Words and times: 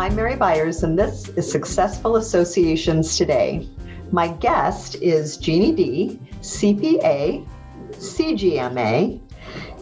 I'm 0.00 0.16
Mary 0.16 0.34
Byers, 0.34 0.82
and 0.82 0.98
this 0.98 1.28
is 1.28 1.52
Successful 1.52 2.16
Associations 2.16 3.18
Today. 3.18 3.68
My 4.10 4.28
guest 4.28 4.94
is 5.02 5.36
Jeannie 5.36 5.72
D, 5.72 6.18
CPA, 6.40 7.46
CGMA, 7.90 9.20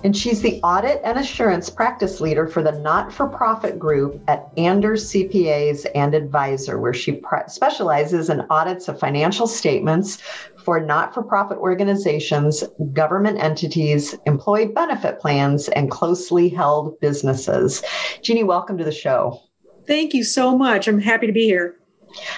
and 0.02 0.16
she's 0.16 0.42
the 0.42 0.60
audit 0.62 1.00
and 1.04 1.20
assurance 1.20 1.70
practice 1.70 2.20
leader 2.20 2.48
for 2.48 2.64
the 2.64 2.72
not 2.72 3.12
for 3.12 3.28
profit 3.28 3.78
group 3.78 4.20
at 4.26 4.50
Anders 4.56 5.08
CPAs 5.12 5.86
and 5.94 6.16
Advisor, 6.16 6.80
where 6.80 6.92
she 6.92 7.22
specializes 7.46 8.28
in 8.28 8.44
audits 8.50 8.88
of 8.88 8.98
financial 8.98 9.46
statements 9.46 10.16
for 10.64 10.80
not 10.80 11.14
for 11.14 11.22
profit 11.22 11.58
organizations, 11.58 12.64
government 12.92 13.38
entities, 13.38 14.16
employee 14.26 14.66
benefit 14.66 15.20
plans, 15.20 15.68
and 15.68 15.92
closely 15.92 16.48
held 16.48 16.98
businesses. 16.98 17.84
Jeannie, 18.20 18.42
welcome 18.42 18.76
to 18.78 18.84
the 18.84 18.90
show. 18.90 19.40
Thank 19.88 20.12
you 20.12 20.22
so 20.22 20.56
much. 20.56 20.86
I'm 20.86 21.00
happy 21.00 21.26
to 21.26 21.32
be 21.32 21.46
here. 21.46 21.74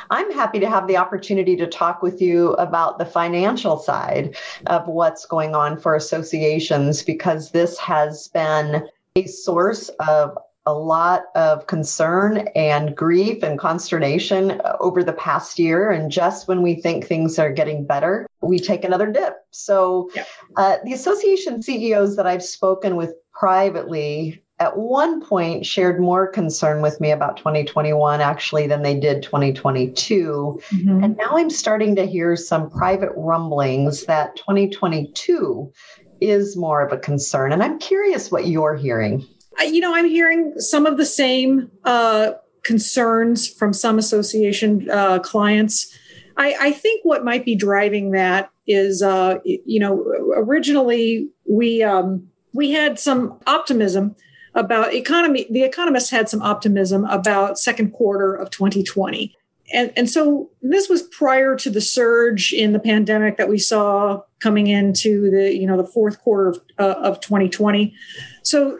I'm 0.09 0.32
happy 0.32 0.60
to 0.60 0.70
have 0.70 0.86
the 0.86 0.96
opportunity 0.96 1.56
to 1.56 1.66
talk 1.66 2.00
with 2.00 2.23
you 2.23 2.52
about 2.54 2.98
the 2.98 3.04
financial 3.04 3.76
side 3.76 4.36
of 4.66 4.86
what's 4.86 5.26
going 5.26 5.56
on 5.56 5.76
for 5.76 5.96
associations 5.96 7.02
because 7.02 7.50
this 7.50 7.76
has 7.78 8.28
been 8.28 8.88
a 9.16 9.26
source 9.26 9.88
of 9.98 10.38
a 10.64 10.73
lot 10.73 11.24
of 11.34 11.66
concern 11.66 12.48
and 12.54 12.95
grief 12.95 13.42
and 13.42 13.59
consternation 13.59 14.62
over 14.78 15.02
the 15.02 15.12
past 15.12 15.59
year. 15.59 15.90
And 15.90 16.12
just 16.12 16.46
when 16.46 16.62
we 16.62 16.76
think 16.76 17.04
things 17.04 17.37
are 17.38 17.52
getting 17.52 17.84
better, 17.84 18.28
we 18.42 18.60
take 18.60 18.84
another 18.84 19.10
dip. 19.10 19.38
So, 19.51 20.09
yeah. 20.14 20.24
uh, 20.56 20.76
the 20.84 20.92
association 20.92 21.62
CEOs 21.62 22.14
that 22.14 22.28
I've 22.28 22.45
spoken 22.45 22.95
with 22.95 23.14
privately 23.32 24.45
at 24.60 24.76
one 24.76 25.22
point 25.22 25.64
shared 25.64 25.98
more 25.98 26.26
concern 26.26 26.82
with 26.82 27.00
me 27.00 27.10
about 27.10 27.38
2021 27.38 28.20
actually 28.20 28.66
than 28.66 28.82
they 28.82 28.98
did 28.98 29.22
2022. 29.22 30.60
Mm-hmm. 30.70 31.02
And 31.02 31.16
now 31.16 31.30
I'm 31.32 31.48
starting 31.48 31.96
to 31.96 32.06
hear 32.06 32.36
some 32.36 32.70
private 32.70 33.10
rumblings 33.16 34.04
that 34.04 34.36
2022 34.36 35.72
is 36.20 36.56
more 36.58 36.82
of 36.86 36.92
a 36.92 36.98
concern. 36.98 37.52
And 37.52 37.62
I'm 37.62 37.78
curious 37.78 38.30
what 38.30 38.46
you're 38.46 38.76
hearing. 38.76 39.26
You 39.60 39.80
know, 39.80 39.94
I'm 39.94 40.08
hearing 40.08 40.52
some 40.58 40.84
of 40.84 40.98
the 40.98 41.06
same 41.06 41.70
uh, 41.84 42.32
concerns 42.62 43.48
from 43.48 43.72
some 43.72 43.98
association 43.98 44.90
uh, 44.90 45.20
clients. 45.20 45.96
I, 46.36 46.54
I, 46.60 46.72
think 46.72 47.04
what 47.04 47.24
might 47.24 47.44
be 47.44 47.54
driving 47.54 48.12
that 48.12 48.50
is, 48.66 49.02
uh, 49.02 49.38
you 49.44 49.80
know, 49.80 50.00
originally 50.36 51.28
we 51.48 51.82
um, 51.82 52.28
we 52.54 52.70
had 52.70 52.98
some 52.98 53.38
optimism 53.46 54.14
about 54.54 54.95
economy. 54.95 55.46
The 55.51 55.62
economists 55.62 56.10
had 56.10 56.29
some 56.29 56.43
optimism 56.43 57.04
about 57.04 57.59
second 57.59 57.93
quarter 57.93 58.34
of 58.34 58.51
2020. 58.51 59.37
And, 59.73 59.93
and 59.96 60.10
so 60.10 60.51
this 60.62 60.88
was 60.88 61.02
prior 61.02 61.54
to 61.56 61.70
the 61.70 61.80
surge 61.80 62.52
in 62.52 62.73
the 62.73 62.80
pandemic 62.80 63.37
that 63.37 63.48
we 63.48 63.59
saw 63.59 64.22
coming 64.41 64.66
into 64.66 65.31
the 65.31 65.54
you 65.54 65.66
know 65.66 65.76
the 65.76 65.87
fourth 65.87 66.21
quarter 66.21 66.48
of, 66.48 66.60
uh, 66.78 66.94
of 67.03 67.21
2020 67.21 67.94
so 68.43 68.78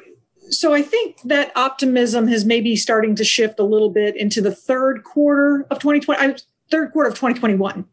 so 0.49 0.73
i 0.75 0.83
think 0.83 1.21
that 1.23 1.53
optimism 1.55 2.27
has 2.27 2.45
maybe 2.45 2.75
starting 2.75 3.15
to 3.15 3.25
shift 3.25 3.61
a 3.61 3.65
little 3.65 3.91
bit 3.91 4.17
into 4.17 4.41
the 4.41 4.55
third 4.55 5.05
quarter 5.05 5.67
of 5.71 5.79
2020 5.79 6.37
third 6.71 6.93
quarter 6.93 7.09
of 7.09 7.15
2021 7.15 7.85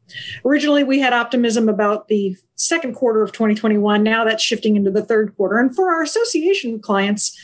originally 0.45 0.83
we 0.83 0.99
had 0.99 1.13
optimism 1.13 1.69
about 1.69 2.07
the 2.07 2.35
second 2.55 2.95
quarter 2.95 3.21
of 3.21 3.31
2021 3.31 4.01
now 4.01 4.23
that's 4.23 4.43
shifting 4.43 4.75
into 4.75 4.89
the 4.89 5.03
third 5.03 5.35
quarter 5.35 5.59
and 5.59 5.75
for 5.75 5.91
our 5.91 6.01
association 6.01 6.79
clients 6.79 7.37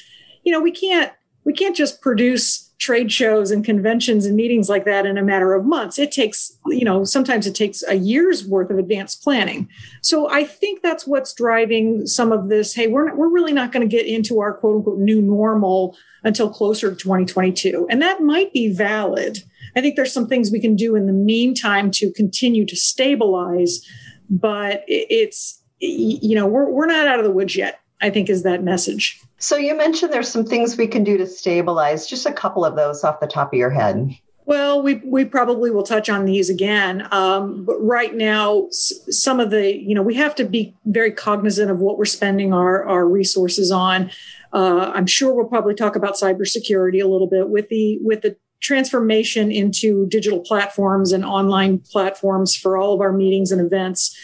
you 0.43 0.51
know, 0.51 0.61
we 0.61 0.71
can't 0.71 1.11
we 1.45 1.53
can't 1.53 1.75
just 1.75 2.01
produce 2.01 2.71
trade 2.83 3.11
shows 3.11 3.51
and 3.51 3.63
conventions 3.63 4.25
and 4.25 4.35
meetings 4.35 4.67
like 4.67 4.83
that 4.83 5.05
in 5.05 5.17
a 5.17 5.23
matter 5.23 5.53
of 5.53 5.63
months. 5.63 5.97
It 5.97 6.11
takes, 6.11 6.51
you 6.67 6.83
know, 6.83 7.05
sometimes 7.05 7.47
it 7.47 7.55
takes 7.55 7.81
a 7.87 7.95
year's 7.95 8.45
worth 8.45 8.69
of 8.69 8.77
advanced 8.77 9.23
planning. 9.23 9.69
So 10.01 10.29
I 10.29 10.43
think 10.43 10.81
that's 10.81 11.07
what's 11.07 11.33
driving 11.33 12.05
some 12.05 12.31
of 12.33 12.49
this. 12.49 12.73
Hey, 12.73 12.87
we're 12.87 13.05
not, 13.05 13.17
we're 13.17 13.29
really 13.29 13.53
not 13.53 13.71
going 13.71 13.87
to 13.87 13.95
get 13.95 14.05
into 14.05 14.41
our 14.41 14.53
quote 14.53 14.77
unquote 14.77 14.99
new 14.99 15.21
normal 15.21 15.95
until 16.25 16.49
closer 16.49 16.89
to 16.89 16.95
2022, 16.95 17.87
and 17.89 18.01
that 18.01 18.21
might 18.21 18.51
be 18.53 18.73
valid. 18.73 19.39
I 19.75 19.81
think 19.81 19.95
there's 19.95 20.13
some 20.13 20.27
things 20.27 20.51
we 20.51 20.61
can 20.61 20.75
do 20.75 20.95
in 20.95 21.07
the 21.07 21.13
meantime 21.13 21.91
to 21.91 22.11
continue 22.11 22.65
to 22.65 22.75
stabilize, 22.75 23.81
but 24.29 24.83
it's 24.87 25.61
you 25.79 26.35
know 26.35 26.47
we're 26.47 26.69
we're 26.69 26.85
not 26.85 27.07
out 27.07 27.19
of 27.19 27.25
the 27.25 27.31
woods 27.31 27.55
yet. 27.55 27.79
I 28.03 28.09
think 28.09 28.29
is 28.29 28.43
that 28.43 28.63
message. 28.63 29.19
So 29.39 29.55
you 29.55 29.75
mentioned 29.75 30.11
there's 30.11 30.27
some 30.27 30.45
things 30.45 30.77
we 30.77 30.87
can 30.87 31.03
do 31.03 31.17
to 31.17 31.25
stabilize. 31.25 32.05
Just 32.05 32.25
a 32.25 32.33
couple 32.33 32.65
of 32.65 32.75
those 32.75 33.03
off 33.03 33.21
the 33.21 33.27
top 33.27 33.53
of 33.53 33.57
your 33.57 33.69
head. 33.69 34.15
Well, 34.45 34.81
we 34.83 34.95
we 35.05 35.23
probably 35.23 35.71
will 35.71 35.83
touch 35.83 36.09
on 36.09 36.25
these 36.25 36.49
again. 36.49 37.07
Um, 37.11 37.63
but 37.63 37.77
right 37.79 38.13
now, 38.13 38.67
some 38.71 39.39
of 39.39 39.51
the 39.51 39.73
you 39.75 39.95
know 39.95 40.01
we 40.01 40.15
have 40.15 40.35
to 40.35 40.43
be 40.43 40.75
very 40.85 41.11
cognizant 41.13 41.71
of 41.71 41.79
what 41.79 41.97
we're 41.97 42.03
spending 42.05 42.53
our 42.53 42.83
our 42.83 43.07
resources 43.07 43.71
on. 43.71 44.11
Uh, 44.51 44.91
I'm 44.93 45.07
sure 45.07 45.33
we'll 45.33 45.45
probably 45.45 45.75
talk 45.75 45.95
about 45.95 46.15
cybersecurity 46.15 47.01
a 47.01 47.07
little 47.07 47.27
bit 47.27 47.49
with 47.49 47.69
the 47.69 47.99
with 48.01 48.21
the 48.21 48.35
transformation 48.61 49.49
into 49.49 50.07
digital 50.07 50.39
platforms 50.39 51.13
and 51.13 51.23
online 51.23 51.79
platforms 51.79 52.55
for 52.55 52.77
all 52.77 52.93
of 52.93 53.01
our 53.01 53.13
meetings 53.13 53.51
and 53.51 53.61
events. 53.61 54.17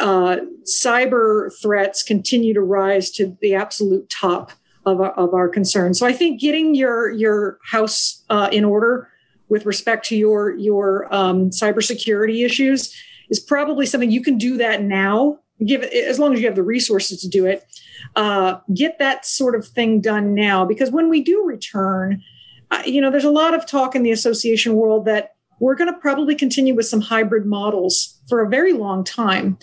Uh, 0.00 0.38
cyber 0.64 1.50
threats 1.62 2.02
continue 2.02 2.52
to 2.52 2.60
rise 2.60 3.10
to 3.10 3.36
the 3.40 3.54
absolute 3.54 4.08
top 4.10 4.52
of 4.86 5.00
our, 5.00 5.12
of 5.12 5.34
our 5.34 5.48
concern. 5.48 5.94
So 5.94 6.06
I 6.06 6.12
think 6.12 6.40
getting 6.40 6.74
your 6.74 7.10
your 7.10 7.58
house 7.64 8.22
uh, 8.30 8.48
in 8.52 8.64
order 8.64 9.08
with 9.48 9.66
respect 9.66 10.06
to 10.06 10.16
your 10.16 10.56
your 10.56 11.12
um, 11.14 11.50
cybersecurity 11.50 12.44
issues 12.44 12.94
is 13.30 13.40
probably 13.40 13.86
something 13.86 14.10
you 14.10 14.22
can 14.22 14.38
do 14.38 14.56
that 14.58 14.82
now. 14.82 15.38
Give 15.64 15.82
it 15.82 15.92
as 15.92 16.18
long 16.18 16.34
as 16.34 16.40
you 16.40 16.46
have 16.46 16.56
the 16.56 16.64
resources 16.64 17.20
to 17.20 17.28
do 17.28 17.46
it. 17.46 17.64
Uh, 18.16 18.58
get 18.74 18.98
that 18.98 19.24
sort 19.24 19.54
of 19.54 19.66
thing 19.66 20.00
done 20.00 20.34
now 20.34 20.64
because 20.64 20.90
when 20.90 21.08
we 21.08 21.22
do 21.22 21.44
return, 21.44 22.22
uh, 22.70 22.82
you 22.84 23.00
know, 23.00 23.10
there's 23.10 23.24
a 23.24 23.30
lot 23.30 23.54
of 23.54 23.66
talk 23.66 23.94
in 23.94 24.02
the 24.02 24.10
association 24.10 24.74
world 24.74 25.04
that 25.04 25.33
we're 25.60 25.74
going 25.74 25.92
to 25.92 25.98
probably 25.98 26.34
continue 26.34 26.74
with 26.74 26.86
some 26.86 27.00
hybrid 27.00 27.46
models 27.46 28.20
for 28.28 28.42
a 28.42 28.48
very 28.48 28.72
long 28.72 29.04
time. 29.04 29.58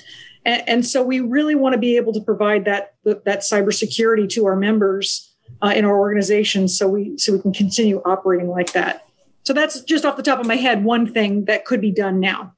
And, 0.45 0.67
and 0.67 0.85
so 0.85 1.03
we 1.03 1.19
really 1.19 1.55
want 1.55 1.73
to 1.73 1.79
be 1.79 1.97
able 1.97 2.13
to 2.13 2.21
provide 2.21 2.65
that 2.65 2.95
that 3.03 3.41
cybersecurity 3.41 4.29
to 4.29 4.45
our 4.45 4.55
members 4.55 5.33
uh, 5.61 5.73
in 5.75 5.85
our 5.85 5.97
organization, 5.97 6.67
so 6.67 6.87
we 6.87 7.17
so 7.17 7.33
we 7.33 7.39
can 7.39 7.53
continue 7.53 8.01
operating 8.05 8.47
like 8.47 8.73
that. 8.73 9.05
So 9.43 9.53
that's 9.53 9.81
just 9.81 10.05
off 10.05 10.17
the 10.17 10.23
top 10.23 10.39
of 10.39 10.45
my 10.45 10.55
head 10.55 10.83
one 10.83 11.11
thing 11.11 11.45
that 11.45 11.65
could 11.65 11.81
be 11.81 11.91
done 11.91 12.19
now. 12.19 12.53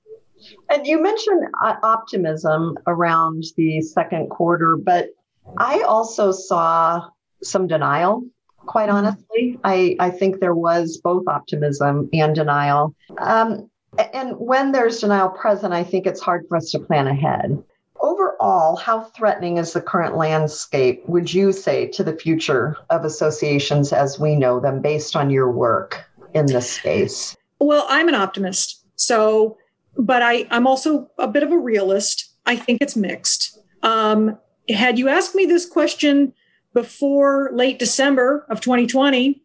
And 0.69 0.85
you 0.85 1.01
mentioned 1.01 1.47
uh, 1.63 1.75
optimism 1.83 2.77
around 2.87 3.45
the 3.55 3.81
second 3.81 4.29
quarter, 4.29 4.75
but 4.75 5.09
I 5.57 5.81
also 5.81 6.31
saw 6.31 7.07
some 7.41 7.67
denial. 7.67 8.23
Quite 8.65 8.89
mm-hmm. 8.89 8.97
honestly, 8.97 9.59
I, 9.63 9.95
I 9.99 10.09
think 10.09 10.39
there 10.39 10.55
was 10.55 10.97
both 10.97 11.27
optimism 11.27 12.09
and 12.13 12.35
denial. 12.35 12.95
Um, 13.19 13.69
and 14.13 14.35
when 14.37 14.71
there's 14.71 14.99
denial 14.99 15.29
present, 15.29 15.73
I 15.73 15.83
think 15.83 16.07
it's 16.07 16.21
hard 16.21 16.45
for 16.47 16.57
us 16.57 16.71
to 16.71 16.79
plan 16.79 17.07
ahead 17.07 17.63
overall, 18.03 18.75
how 18.75 19.01
threatening 19.01 19.57
is 19.57 19.73
the 19.73 19.81
current 19.81 20.15
landscape, 20.15 21.01
would 21.07 21.33
you 21.33 21.51
say, 21.51 21.87
to 21.87 22.03
the 22.03 22.15
future 22.15 22.75
of 22.89 23.05
associations 23.05 23.91
as 23.91 24.19
we 24.19 24.35
know 24.35 24.59
them 24.59 24.81
based 24.81 25.15
on 25.15 25.31
your 25.31 25.49
work 25.49 26.03
in 26.33 26.45
this 26.45 26.69
space? 26.69 27.35
Well, 27.59 27.85
I'm 27.89 28.09
an 28.09 28.15
optimist. 28.15 28.83
So, 28.97 29.57
but 29.97 30.21
I, 30.21 30.45
I'm 30.51 30.67
also 30.67 31.09
a 31.17 31.27
bit 31.27 31.43
of 31.43 31.51
a 31.51 31.57
realist. 31.57 32.29
I 32.45 32.57
think 32.57 32.81
it's 32.81 32.95
mixed. 32.95 33.57
Um, 33.81 34.37
had 34.69 34.99
you 34.99 35.07
asked 35.07 35.33
me 35.33 35.45
this 35.45 35.65
question 35.65 36.33
before 36.73 37.51
late 37.53 37.79
December 37.79 38.45
of 38.49 38.61
2020, 38.61 39.41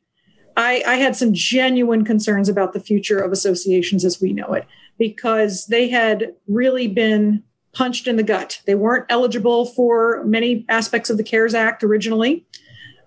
I, 0.57 0.83
I 0.87 0.95
had 0.97 1.15
some 1.15 1.33
genuine 1.33 2.05
concerns 2.05 2.49
about 2.49 2.73
the 2.73 2.81
future 2.81 3.19
of 3.19 3.31
associations 3.31 4.05
as 4.05 4.21
we 4.21 4.33
know 4.33 4.55
it 4.55 4.67
because 4.99 5.67
they 5.67 5.89
had 5.89 6.35
really 6.49 6.89
been 6.89 7.45
punched 7.73 8.09
in 8.09 8.17
the 8.17 8.23
gut. 8.25 8.61
They 8.67 8.75
weren't 8.75 9.07
eligible 9.09 9.67
for 9.67 10.25
many 10.25 10.65
aspects 10.69 11.11
of 11.11 11.17
the 11.17 11.23
CARES 11.23 11.55
Act 11.55 11.85
originally. 11.85 12.45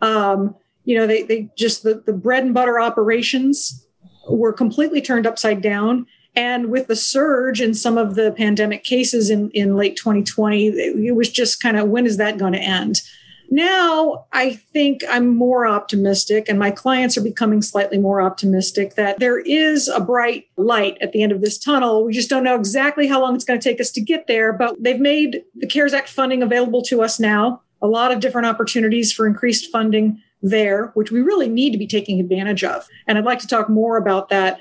Um, 0.01 0.55
you 0.85 0.95
know, 0.95 1.05
they, 1.05 1.23
they 1.23 1.49
just, 1.57 1.83
the, 1.83 1.95
the 2.05 2.13
bread 2.13 2.43
and 2.43 2.53
butter 2.53 2.79
operations 2.79 3.85
were 4.29 4.53
completely 4.53 5.01
turned 5.01 5.27
upside 5.27 5.61
down. 5.61 6.05
And 6.35 6.69
with 6.69 6.87
the 6.87 6.95
surge 6.95 7.59
in 7.59 7.73
some 7.73 7.97
of 7.97 8.15
the 8.15 8.31
pandemic 8.31 8.85
cases 8.85 9.29
in, 9.29 9.51
in 9.51 9.75
late 9.75 9.97
2020, 9.97 10.67
it 10.67 11.15
was 11.15 11.29
just 11.29 11.61
kind 11.61 11.77
of 11.77 11.89
when 11.89 12.05
is 12.05 12.15
that 12.17 12.37
going 12.37 12.53
to 12.53 12.59
end? 12.59 13.01
Now, 13.53 14.27
I 14.31 14.53
think 14.53 15.01
I'm 15.09 15.27
more 15.27 15.67
optimistic, 15.67 16.47
and 16.47 16.57
my 16.57 16.71
clients 16.71 17.17
are 17.17 17.21
becoming 17.21 17.61
slightly 17.61 17.97
more 17.97 18.21
optimistic 18.21 18.95
that 18.95 19.19
there 19.19 19.39
is 19.39 19.89
a 19.89 19.99
bright 19.99 20.45
light 20.55 20.97
at 21.01 21.11
the 21.11 21.21
end 21.21 21.33
of 21.33 21.41
this 21.41 21.57
tunnel. 21.57 22.05
We 22.05 22.13
just 22.13 22.29
don't 22.29 22.45
know 22.45 22.55
exactly 22.55 23.07
how 23.07 23.19
long 23.19 23.35
it's 23.35 23.43
going 23.43 23.59
to 23.59 23.69
take 23.69 23.81
us 23.81 23.91
to 23.91 24.01
get 24.01 24.27
there, 24.27 24.53
but 24.53 24.81
they've 24.81 25.01
made 25.01 25.43
the 25.53 25.67
CARES 25.67 25.93
Act 25.93 26.07
funding 26.07 26.41
available 26.41 26.81
to 26.83 27.01
us 27.01 27.19
now. 27.19 27.61
A 27.81 27.87
lot 27.87 28.13
of 28.13 28.21
different 28.21 28.47
opportunities 28.47 29.11
for 29.11 29.27
increased 29.27 29.69
funding 29.69 30.21
there, 30.41 30.91
which 30.93 31.11
we 31.11 31.19
really 31.19 31.49
need 31.49 31.71
to 31.71 31.77
be 31.77 31.87
taking 31.87 32.21
advantage 32.21 32.63
of. 32.63 32.87
And 33.05 33.17
I'd 33.17 33.25
like 33.25 33.39
to 33.39 33.47
talk 33.47 33.69
more 33.69 33.97
about 33.97 34.29
that. 34.29 34.59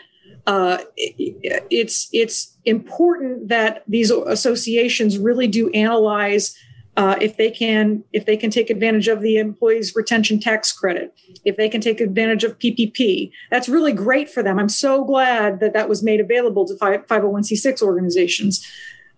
Uh, 0.48 0.78
it, 0.96 1.64
it's 1.70 2.08
it's 2.12 2.56
important 2.64 3.48
that 3.48 3.84
these 3.86 4.10
associations 4.10 5.16
really 5.16 5.46
do 5.46 5.70
analyze 5.70 6.56
uh, 7.00 7.16
if 7.18 7.38
they 7.38 7.50
can 7.50 8.04
if 8.12 8.26
they 8.26 8.36
can 8.36 8.50
take 8.50 8.68
advantage 8.68 9.08
of 9.08 9.22
the 9.22 9.38
employees 9.38 9.96
retention 9.96 10.38
tax 10.38 10.70
credit 10.70 11.14
if 11.46 11.56
they 11.56 11.66
can 11.66 11.80
take 11.80 11.98
advantage 11.98 12.44
of 12.44 12.58
ppp 12.58 13.30
that's 13.50 13.70
really 13.70 13.92
great 13.92 14.28
for 14.28 14.42
them 14.42 14.58
i'm 14.58 14.68
so 14.68 15.02
glad 15.02 15.60
that 15.60 15.72
that 15.72 15.88
was 15.88 16.02
made 16.02 16.20
available 16.20 16.66
to 16.66 16.74
501c6 16.74 17.80
organizations 17.80 18.62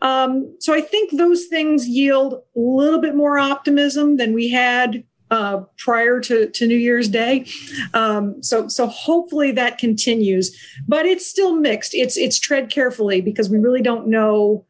um, 0.00 0.54
so 0.60 0.72
i 0.72 0.80
think 0.80 1.10
those 1.10 1.46
things 1.46 1.88
yield 1.88 2.34
a 2.34 2.60
little 2.60 3.00
bit 3.00 3.16
more 3.16 3.36
optimism 3.36 4.16
than 4.16 4.32
we 4.32 4.48
had 4.48 5.02
uh, 5.32 5.62
prior 5.78 6.20
to, 6.20 6.50
to 6.50 6.66
New 6.66 6.76
Year's 6.76 7.08
Day. 7.08 7.46
Um, 7.94 8.42
so 8.42 8.68
so 8.68 8.86
hopefully 8.86 9.50
that 9.52 9.78
continues, 9.78 10.54
but 10.86 11.06
it's 11.06 11.26
still 11.26 11.56
mixed. 11.56 11.94
It's 11.94 12.18
it's 12.18 12.38
tread 12.38 12.68
carefully 12.70 13.22
because 13.22 13.48
we 13.48 13.56
really 13.56 13.80
don't 13.80 14.08
know 14.08 14.66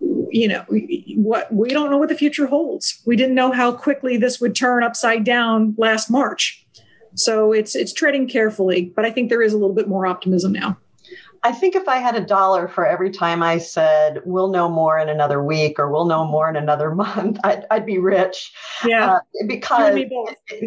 you 0.00 0.48
know 0.48 0.64
what 1.16 1.52
we 1.52 1.70
don't 1.70 1.90
know 1.90 1.98
what 1.98 2.08
the 2.08 2.14
future 2.14 2.46
holds. 2.46 3.02
We 3.06 3.16
didn't 3.16 3.34
know 3.34 3.52
how 3.52 3.72
quickly 3.72 4.16
this 4.16 4.40
would 4.40 4.54
turn 4.54 4.82
upside 4.82 5.24
down 5.24 5.74
last 5.76 6.10
march. 6.10 6.66
So 7.14 7.52
it's 7.52 7.74
it's 7.74 7.92
treading 7.92 8.28
carefully 8.28 8.92
but 8.94 9.04
i 9.04 9.10
think 9.10 9.28
there 9.28 9.42
is 9.42 9.52
a 9.52 9.58
little 9.58 9.74
bit 9.74 9.88
more 9.88 10.06
optimism 10.06 10.52
now. 10.52 10.78
I 11.42 11.52
think 11.52 11.74
if 11.74 11.88
i 11.88 11.96
had 11.96 12.14
a 12.16 12.20
dollar 12.20 12.68
for 12.68 12.86
every 12.86 13.10
time 13.10 13.42
i 13.42 13.58
said 13.58 14.20
we'll 14.24 14.50
know 14.50 14.68
more 14.68 14.98
in 14.98 15.08
another 15.08 15.42
week 15.42 15.78
or 15.78 15.90
we'll 15.90 16.04
know 16.04 16.24
more 16.24 16.48
in 16.48 16.56
another 16.56 16.94
month 16.94 17.38
i'd, 17.44 17.64
I'd 17.70 17.86
be 17.86 17.98
rich. 17.98 18.52
Yeah. 18.84 19.14
Uh, 19.14 19.20
because 19.46 19.98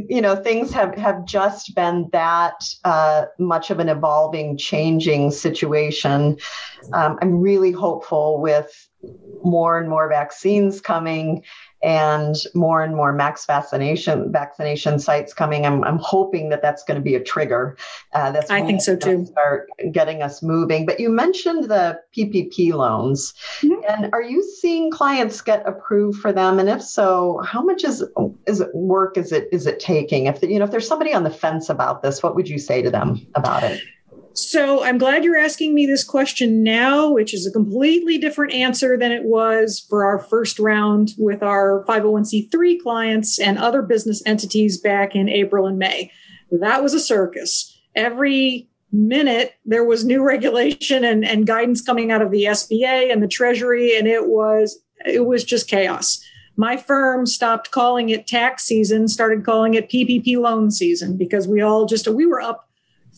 you 0.10 0.22
know 0.22 0.36
things 0.36 0.72
have 0.72 0.96
have 0.96 1.26
just 1.26 1.76
been 1.76 2.10
that 2.12 2.64
uh, 2.84 3.26
much 3.40 3.70
of 3.70 3.80
an 3.80 3.90
evolving 3.90 4.58
changing 4.58 5.32
situation. 5.32 6.38
Um, 6.92 7.18
i'm 7.22 7.40
really 7.40 7.72
hopeful 7.72 8.42
with 8.42 8.90
more 9.44 9.78
and 9.78 9.90
more 9.90 10.08
vaccines 10.08 10.80
coming 10.80 11.44
and 11.84 12.38
more 12.54 12.82
and 12.82 12.96
more 12.96 13.12
max 13.12 13.46
vaccination 13.46 14.32
vaccination 14.32 14.98
sites 15.00 15.34
coming. 15.34 15.66
I'm, 15.66 15.84
I'm 15.84 15.98
hoping 15.98 16.48
that 16.50 16.62
that's 16.62 16.84
going 16.84 16.96
to 16.96 17.04
be 17.04 17.16
a 17.16 17.22
trigger. 17.22 17.78
Uh, 18.14 18.32
that's 18.32 18.50
I 18.50 18.62
think 18.62 18.82
so 18.82 18.96
too. 18.96 19.26
Start 19.26 19.70
getting 19.92 20.22
us 20.22 20.42
moving. 20.42 20.86
But 20.86 21.00
you 21.00 21.10
mentioned 21.10 21.66
the 21.66 22.00
PPP 22.16 22.72
loans, 22.74 23.34
mm-hmm. 23.62 23.82
and 23.90 24.14
are 24.14 24.22
you 24.22 24.42
seeing 24.44 24.92
clients 24.92 25.42
get 25.42 25.68
approved 25.68 26.20
for 26.20 26.32
them? 26.32 26.58
And 26.58 26.70
if 26.70 26.82
so, 26.82 27.42
how 27.46 27.62
much 27.62 27.84
is 27.84 28.04
is 28.48 28.62
it 28.62 28.74
work? 28.74 29.18
Is 29.18 29.34
it 29.34 29.50
is 29.52 29.68
it 29.68 29.82
taking? 29.82 30.28
If 30.28 30.40
the, 30.40 30.50
you 30.50 30.60
know 30.60 30.66
if 30.66 30.72
there's 30.72 30.88
somebody 30.88 31.14
on 31.14 31.24
the 31.24 31.30
fence 31.30 31.70
about 31.70 32.02
this, 32.02 32.24
what 32.24 32.36
would 32.36 32.48
you 32.48 32.60
say 32.60 32.82
to 32.82 32.90
them 32.90 33.28
about 33.36 33.64
it? 33.64 33.82
So 34.36 34.84
I'm 34.84 34.98
glad 34.98 35.24
you're 35.24 35.38
asking 35.38 35.76
me 35.76 35.86
this 35.86 36.04
question 36.04 36.64
now, 36.64 37.12
which 37.12 37.36
is 37.36 37.46
a 37.46 37.52
completely 37.52 38.18
different 38.18 38.54
answer 38.54 38.98
than 38.98 39.12
it 39.12 39.26
was 39.26 39.86
for 39.88 40.04
our 40.06 40.18
first 40.18 40.58
round 40.58 41.12
with 41.20 41.44
our 41.44 41.86
501c3 41.88 42.82
clients 42.82 43.40
and 43.40 43.60
other 43.60 43.84
business 43.84 44.24
entities 44.26 44.80
back 44.80 45.16
in 45.16 45.30
April 45.30 45.68
and 45.68 45.78
May. 45.78 46.12
That 46.52 46.82
was 46.82 46.96
a 46.96 47.00
circus. 47.00 47.80
Every 47.96 48.70
minute 48.92 49.54
there 49.66 49.84
was 49.84 50.04
new 50.04 50.24
regulation 50.24 51.04
and, 51.04 51.24
and 51.24 51.46
guidance 51.46 51.82
coming 51.82 52.12
out 52.12 52.22
of 52.24 52.32
the 52.32 52.46
SBA 52.46 53.12
and 53.12 53.22
the 53.22 53.28
Treasury, 53.28 53.96
and 53.96 54.08
it 54.08 54.28
was 54.28 54.80
it 55.06 55.26
was 55.26 55.44
just 55.44 55.68
chaos. 55.68 56.24
My 56.56 56.78
firm 56.78 57.26
stopped 57.26 57.72
calling 57.72 58.10
it 58.10 58.28
tax 58.28 58.64
season, 58.64 59.08
started 59.08 59.44
calling 59.44 59.74
it 59.76 59.90
PPP 59.90 60.38
loan 60.38 60.72
season 60.72 61.18
because 61.18 61.48
we 61.48 61.62
all 61.62 61.86
just 61.86 62.08
we 62.08 62.26
were 62.26 62.42
up 62.42 62.70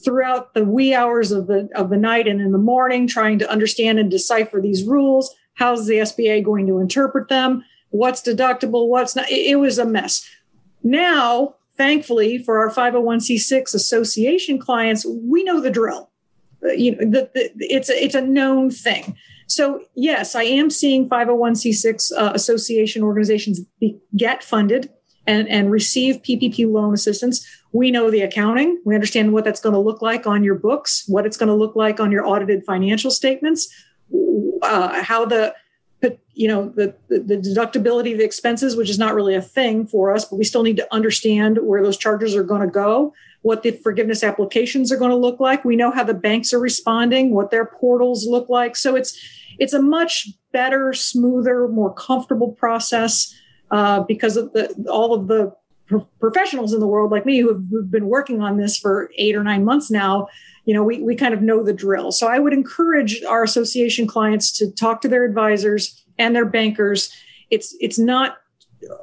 throughout 0.04 0.54
the 0.54 0.66
wee 0.66 0.94
hours 0.94 1.32
of 1.32 1.48
the 1.48 1.70
of 1.76 1.90
the 1.90 1.98
night 1.98 2.28
and 2.28 2.42
in 2.42 2.52
the 2.52 2.58
morning 2.58 3.08
trying 3.08 3.40
to 3.40 3.50
understand 3.50 4.00
and 4.00 4.12
decipher 4.12 4.60
these 4.62 4.84
rules. 4.84 5.34
How's 5.56 5.88
the 5.88 5.96
sba 5.96 6.44
going 6.44 6.68
to 6.68 6.80
interpret 6.80 7.30
them? 7.30 7.64
What's 7.90 8.22
deductible? 8.22 8.88
What's 8.88 9.16
not? 9.16 9.30
It, 9.30 9.52
it 9.52 9.56
was 9.56 9.78
a 9.78 9.86
mess. 9.86 10.28
Now 10.84 11.56
thankfully 11.78 12.38
for 12.38 12.60
our 12.60 12.74
501c6 12.74 13.74
association 13.74 14.60
clients 14.60 15.06
we 15.06 15.44
know 15.44 15.62
the 15.62 15.72
drill. 15.72 16.12
Uh, 16.64 16.72
you 16.72 16.96
know 16.96 17.10
the, 17.10 17.30
the, 17.34 17.52
it's 17.60 17.90
a, 17.90 18.04
it's 18.04 18.16
a 18.16 18.22
known 18.22 18.70
thing. 18.70 19.16
So 19.48 19.82
yes 19.96 20.36
i 20.36 20.44
am 20.44 20.70
seeing 20.70 21.08
501c6 21.08 22.12
uh, 22.18 22.32
association 22.34 23.04
organizations 23.04 23.62
be, 23.80 23.98
get 24.18 24.44
funded 24.44 24.90
and, 25.28 25.48
and 25.48 25.72
receive 25.72 26.22
ppp 26.22 26.70
loan 26.70 26.94
assistance 26.94 27.48
we 27.76 27.92
know 27.92 28.10
the 28.10 28.22
accounting. 28.22 28.82
We 28.86 28.96
understand 28.96 29.34
what 29.34 29.44
that's 29.44 29.60
going 29.60 29.74
to 29.74 29.80
look 29.80 30.02
like 30.02 30.26
on 30.26 30.46
your 30.46 30.56
books, 30.56 31.04
what 31.08 31.26
it's 31.26 31.36
going 31.36 31.50
to 31.50 31.56
look 31.56 31.76
like 31.76 32.00
on 32.00 32.10
your 32.10 32.26
audited 32.26 32.64
financial 32.64 33.12
statements, 33.12 33.68
uh, 34.62 35.04
how 35.04 35.26
the 35.26 35.54
you 36.36 36.48
know 36.48 36.70
the, 36.76 36.94
the 37.08 37.38
deductibility 37.38 38.12
of 38.12 38.20
the 38.20 38.24
expenses, 38.24 38.76
which 38.76 38.90
is 38.90 39.00
not 39.00 39.16
really 39.16 39.36
a 39.36 39.42
thing 39.42 39.88
for 39.88 40.14
us, 40.14 40.26
but 40.26 40.36
we 40.36 40.44
still 40.44 40.64
need 40.64 40.76
to 40.78 40.94
understand 40.94 41.58
where 41.62 41.82
those 41.82 41.98
charges 41.98 42.36
are 42.36 42.44
going 42.44 42.62
to 42.62 42.68
go, 42.68 43.14
what 43.42 43.64
the 43.64 43.72
forgiveness 43.72 44.24
applications 44.24 44.92
are 44.92 44.98
going 44.98 45.12
to 45.12 45.18
look 45.18 45.40
like. 45.40 45.66
We 45.66 45.78
know 45.78 45.92
how 45.92 46.04
the 46.04 46.14
banks 46.14 46.54
are 46.54 46.60
responding, 46.60 47.34
what 47.34 47.52
their 47.52 47.66
portals 47.66 48.28
look 48.28 48.50
like. 48.50 48.76
So 48.76 48.96
it's 48.96 49.18
it's 49.58 49.74
a 49.74 49.82
much 49.82 50.28
better, 50.52 50.94
smoother, 50.94 51.68
more 51.70 51.94
comfortable 51.94 52.52
process 52.52 53.34
uh, 53.72 54.02
because 54.02 54.38
of 54.38 54.52
the 54.54 54.66
all 54.92 55.14
of 55.14 55.28
the 55.28 55.56
pro- 55.88 56.08
professionals 56.20 56.74
in 56.74 56.80
the 56.80 56.88
world 56.88 57.12
like 57.12 57.26
me 57.26 57.40
who 57.40 57.50
have 57.50 57.92
been 57.92 58.08
working 58.08 58.42
on 58.42 58.58
this 58.58 58.78
for 58.78 59.10
eight 59.18 59.36
or 59.36 59.44
nine 59.44 59.64
months 59.64 59.90
now 59.90 60.28
you 60.66 60.74
know 60.74 60.84
we, 60.84 61.02
we 61.02 61.16
kind 61.16 61.34
of 61.34 61.42
know 61.42 61.64
the 61.64 61.74
drill. 61.74 62.12
So 62.12 62.28
i 62.28 62.40
would 62.40 62.54
encourage 62.54 63.24
our 63.24 63.44
association 63.44 64.08
clients 64.08 64.52
to 64.58 64.72
talk 64.72 65.02
to 65.02 65.08
their 65.08 65.24
advisors 65.24 66.04
and 66.18 66.36
their 66.36 66.46
bankers. 66.46 67.14
It's 67.50 67.76
it's 67.80 68.00
not 68.00 68.38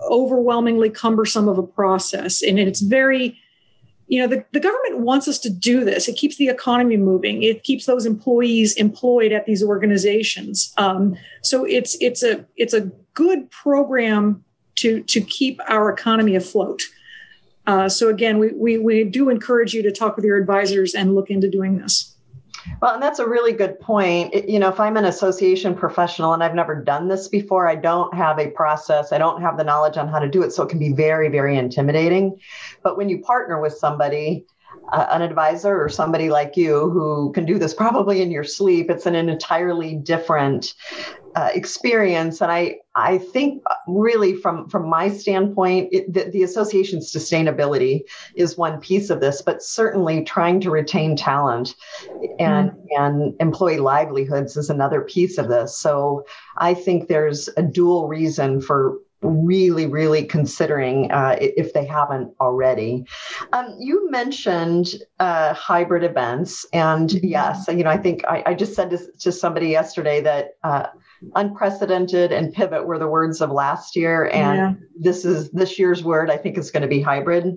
overwhelmingly 0.09 0.91
cumbersome 0.91 1.49
of 1.49 1.59
a 1.59 1.63
process 1.63 2.41
and 2.43 2.59
it's 2.59 2.81
very 2.81 3.37
you 4.07 4.21
know 4.21 4.27
the, 4.27 4.45
the 4.53 4.61
government 4.61 4.99
wants 4.99 5.27
us 5.27 5.39
to 5.39 5.51
do 5.51 5.85
this. 5.85 6.07
It 6.07 6.17
keeps 6.17 6.37
the 6.37 6.49
economy 6.49 6.99
moving. 6.99 7.43
It 7.43 7.63
keeps 7.63 7.87
those 7.87 8.05
employees 8.05 8.75
employed 8.75 9.33
at 9.33 9.47
these 9.47 9.63
organizations. 9.63 10.73
Um, 10.77 11.17
so 11.43 11.65
it's 11.65 11.97
it's 12.01 12.23
a 12.23 12.45
it's 12.57 12.75
a 12.75 12.91
good 13.15 13.51
program 13.51 14.45
to 14.77 15.03
to 15.03 15.21
keep 15.21 15.61
our 15.69 15.91
economy 15.91 16.37
afloat. 16.37 16.83
Uh, 17.67 17.89
so 17.89 18.09
again, 18.09 18.39
we, 18.39 18.53
we 18.53 18.79
we 18.79 19.05
do 19.05 19.29
encourage 19.29 19.73
you 19.75 19.83
to 19.83 19.93
talk 19.93 20.17
with 20.17 20.25
your 20.25 20.37
advisors 20.37 20.95
and 20.95 21.15
look 21.15 21.31
into 21.31 21.49
doing 21.49 21.79
this. 21.79 22.17
Well, 22.81 22.95
and 22.95 23.03
that's 23.03 23.19
a 23.19 23.29
really 23.29 23.53
good 23.53 23.79
point. 23.81 24.35
It, 24.35 24.49
you 24.49 24.59
know, 24.59 24.69
if 24.69 24.79
I'm 24.79 24.97
an 24.97 25.05
association 25.05 25.75
professional 25.75 26.33
and 26.33 26.43
I've 26.43 26.55
never 26.55 26.75
done 26.75 27.09
this 27.09 27.29
before, 27.29 27.69
I 27.69 27.75
don't 27.75 28.13
have 28.15 28.39
a 28.39 28.51
process, 28.51 29.13
I 29.13 29.19
don't 29.19 29.41
have 29.41 29.57
the 29.57 29.65
knowledge 29.65 29.97
on 29.97 30.09
how 30.09 30.19
to 30.19 30.29
do 30.29 30.43
it. 30.43 30.53
So 30.53 30.63
it 30.63 30.69
can 30.69 30.79
be 30.79 30.93
very, 30.93 31.29
very 31.29 31.57
intimidating. 31.57 32.39
But 32.83 32.97
when 32.97 33.09
you 33.09 33.21
partner 33.21 33.61
with 33.61 33.73
somebody, 33.75 34.47
uh, 34.93 35.07
an 35.11 35.23
advisor 35.23 35.81
or 35.83 35.89
somebody 35.89 36.29
like 36.29 36.57
you 36.57 36.91
who 36.91 37.33
can 37.33 37.45
do 37.45 37.59
this 37.59 37.75
probably 37.75 38.21
in 38.23 38.31
your 38.31 38.45
sleep, 38.45 38.91
it's 38.91 39.07
an 39.07 39.15
entirely 39.15 39.95
different 39.97 40.75
uh, 41.35 41.51
experience. 41.55 42.41
And 42.41 42.53
i 42.53 42.77
i 42.95 43.17
think 43.17 43.63
really 43.89 44.35
from 44.35 44.69
from 44.69 44.87
my 44.89 45.09
standpoint 45.09 45.89
it, 45.93 46.13
the, 46.13 46.25
the 46.25 46.43
association's 46.43 47.11
sustainability 47.11 48.03
is 48.37 48.59
one 48.59 48.79
piece 48.81 49.09
of 49.09 49.21
this 49.21 49.41
but 49.41 49.63
certainly 49.63 50.25
trying 50.25 50.61
to 50.61 50.71
retain 50.71 51.17
talent 51.17 51.75
and 52.39 52.71
mm. 52.71 52.77
and 52.99 53.35
employee 53.41 53.79
livelihoods 53.79 54.57
is 54.57 54.69
another 54.69 55.01
piece 55.01 55.39
of 55.39 55.49
this. 55.49 55.79
So 55.79 56.25
i 56.59 56.75
think 56.75 57.09
there's 57.09 57.49
a 57.57 57.63
dual 57.63 58.09
reason 58.09 58.61
for 58.61 58.99
really, 59.23 59.87
really 59.87 60.25
considering 60.25 61.11
uh, 61.11 61.37
if 61.41 61.73
they 61.73 61.87
haven't 61.87 62.35
already. 62.41 63.05
Um, 63.53 63.77
you 63.79 64.11
mentioned 64.11 64.95
uh, 65.19 65.55
hybrid 65.55 66.05
events, 66.05 66.67
and 66.73 67.09
mm-hmm. 67.09 67.27
yes, 67.27 67.67
you 67.69 67.85
know, 67.85 67.91
I 67.91 67.99
think 67.99 68.25
I, 68.29 68.43
I 68.47 68.55
just 68.55 68.75
said 68.75 68.91
to, 68.91 68.99
to 69.21 69.33
somebody 69.33 69.69
yesterday 69.69 70.21
that 70.21 70.57
uh, 70.63 70.87
unprecedented 71.35 72.33
and 72.33 72.53
pivot 72.53 72.87
were 72.87 72.99
the 72.99 73.07
words 73.07 73.41
of 73.41 73.51
last 73.51 73.97
year 73.97 74.29
and 74.33 74.57
yeah. 74.57 74.75
this 74.99 75.25
is 75.25 75.51
this 75.51 75.79
year's 75.79 76.03
word 76.03 76.31
i 76.31 76.37
think 76.37 76.59
is 76.59 76.71
going 76.71 76.83
to 76.83 76.89
be 76.89 77.01
hybrid 77.01 77.57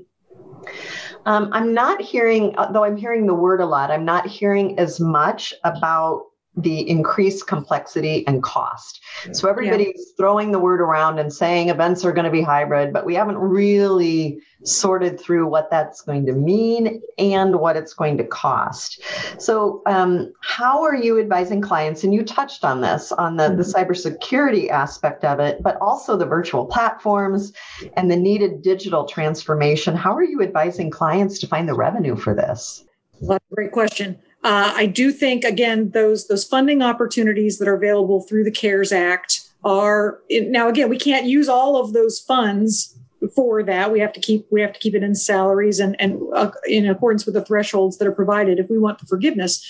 um, 1.25 1.49
i'm 1.51 1.73
not 1.73 2.01
hearing 2.01 2.55
though 2.71 2.83
i'm 2.83 2.97
hearing 2.97 3.25
the 3.25 3.33
word 3.33 3.61
a 3.61 3.65
lot 3.65 3.91
i'm 3.91 4.05
not 4.05 4.27
hearing 4.27 4.77
as 4.77 4.99
much 4.99 5.53
about 5.63 6.25
the 6.57 6.89
increased 6.89 7.47
complexity 7.47 8.25
and 8.27 8.41
cost. 8.41 9.01
So 9.33 9.49
everybody's 9.49 9.93
yeah. 9.97 10.13
throwing 10.17 10.51
the 10.51 10.59
word 10.59 10.79
around 10.79 11.19
and 11.19 11.33
saying 11.33 11.69
events 11.69 12.05
are 12.05 12.13
going 12.13 12.25
to 12.25 12.31
be 12.31 12.41
hybrid, 12.41 12.93
but 12.93 13.05
we 13.05 13.13
haven't 13.15 13.37
really 13.37 14.39
sorted 14.63 15.19
through 15.19 15.47
what 15.47 15.69
that's 15.69 16.01
going 16.01 16.25
to 16.25 16.33
mean 16.33 17.01
and 17.17 17.59
what 17.59 17.75
it's 17.75 17.93
going 17.93 18.17
to 18.17 18.23
cost. 18.23 19.01
So, 19.37 19.81
um, 19.85 20.33
how 20.41 20.83
are 20.83 20.95
you 20.95 21.19
advising 21.19 21.61
clients? 21.61 22.03
And 22.03 22.13
you 22.13 22.23
touched 22.23 22.63
on 22.63 22.81
this 22.81 23.11
on 23.11 23.35
the, 23.35 23.49
the 23.49 23.63
mm-hmm. 23.63 23.91
cybersecurity 23.91 24.69
aspect 24.69 25.25
of 25.25 25.39
it, 25.39 25.61
but 25.61 25.77
also 25.81 26.15
the 26.15 26.25
virtual 26.25 26.65
platforms 26.65 27.53
and 27.97 28.09
the 28.09 28.15
needed 28.15 28.61
digital 28.61 29.05
transformation. 29.05 29.95
How 29.95 30.15
are 30.15 30.23
you 30.23 30.41
advising 30.41 30.89
clients 30.89 31.39
to 31.39 31.47
find 31.47 31.67
the 31.67 31.75
revenue 31.75 32.15
for 32.15 32.33
this? 32.33 32.85
Well, 33.19 33.39
great 33.51 33.71
question. 33.71 34.19
Uh, 34.45 34.71
I 34.75 34.85
do 34.85 35.11
think 35.11 35.43
again 35.43 35.89
those 35.89 36.27
those 36.27 36.45
funding 36.45 36.83
opportunities 36.83 37.57
that 37.57 37.67
are 37.67 37.73
available 37.73 38.21
through 38.21 38.43
the 38.43 38.51
CARES 38.51 38.91
Act 38.91 39.41
are 39.63 40.19
now 40.29 40.69
again 40.69 40.87
we 40.87 40.99
can't 40.99 41.25
use 41.25 41.49
all 41.49 41.77
of 41.77 41.93
those 41.93 42.19
funds 42.19 42.95
for 43.35 43.63
that. 43.63 43.91
We 43.91 43.99
have 44.01 44.13
to 44.13 44.19
keep 44.19 44.45
we 44.51 44.61
have 44.61 44.71
to 44.73 44.79
keep 44.79 44.93
it 44.93 45.01
in 45.01 45.15
salaries 45.15 45.79
and 45.79 45.99
and 45.99 46.21
uh, 46.35 46.51
in 46.67 46.87
accordance 46.87 47.25
with 47.25 47.33
the 47.33 47.43
thresholds 47.43 47.97
that 47.97 48.07
are 48.07 48.11
provided 48.11 48.59
if 48.59 48.69
we 48.69 48.77
want 48.77 48.99
the 48.99 49.07
forgiveness. 49.07 49.65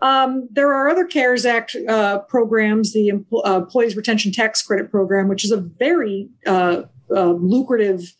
Um, 0.00 0.48
there 0.52 0.72
are 0.72 0.88
other 0.88 1.04
CARES 1.04 1.44
Act 1.44 1.74
uh, 1.88 2.20
programs, 2.20 2.92
the 2.92 3.10
uh, 3.44 3.56
Employees 3.56 3.96
Retention 3.96 4.30
Tax 4.30 4.62
Credit 4.62 4.88
Program, 4.88 5.26
which 5.26 5.44
is 5.44 5.50
a 5.50 5.56
very 5.56 6.28
uh, 6.46 6.82
uh, 7.10 7.32
lucrative 7.32 8.14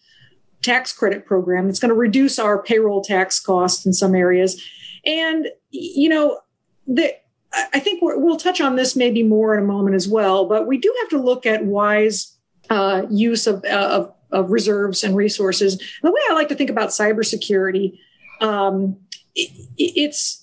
tax 0.62 0.92
credit 0.92 1.26
program. 1.26 1.68
It's 1.68 1.78
going 1.78 1.90
to 1.90 1.94
reduce 1.94 2.40
our 2.40 2.60
payroll 2.60 3.02
tax 3.02 3.38
costs 3.38 3.86
in 3.86 3.92
some 3.92 4.16
areas. 4.16 4.60
And, 5.04 5.48
you 5.72 6.08
know, 6.08 6.40
the, 6.86 7.14
I 7.52 7.80
think 7.80 8.00
we 8.02 8.14
will 8.16 8.36
touch 8.36 8.60
on 8.60 8.76
this 8.76 8.96
maybe 8.96 9.22
more 9.22 9.56
in 9.56 9.62
a 9.62 9.66
moment 9.66 9.96
as 9.96 10.08
well, 10.08 10.46
but 10.46 10.66
we 10.66 10.78
do 10.78 10.94
have 11.00 11.08
to 11.10 11.18
look 11.18 11.44
at 11.44 11.64
wise 11.64 12.36
uh, 12.70 13.02
use 13.10 13.46
of, 13.46 13.64
uh, 13.64 13.68
of, 13.68 14.14
of, 14.30 14.50
reserves 14.50 15.04
and 15.04 15.16
resources. 15.16 15.74
And 15.74 15.82
the 16.02 16.10
way 16.10 16.20
I 16.30 16.34
like 16.34 16.48
to 16.48 16.54
think 16.54 16.70
about 16.70 16.88
cybersecurity, 16.90 17.98
um, 18.40 18.96
it, 19.34 19.50
it's 19.76 20.38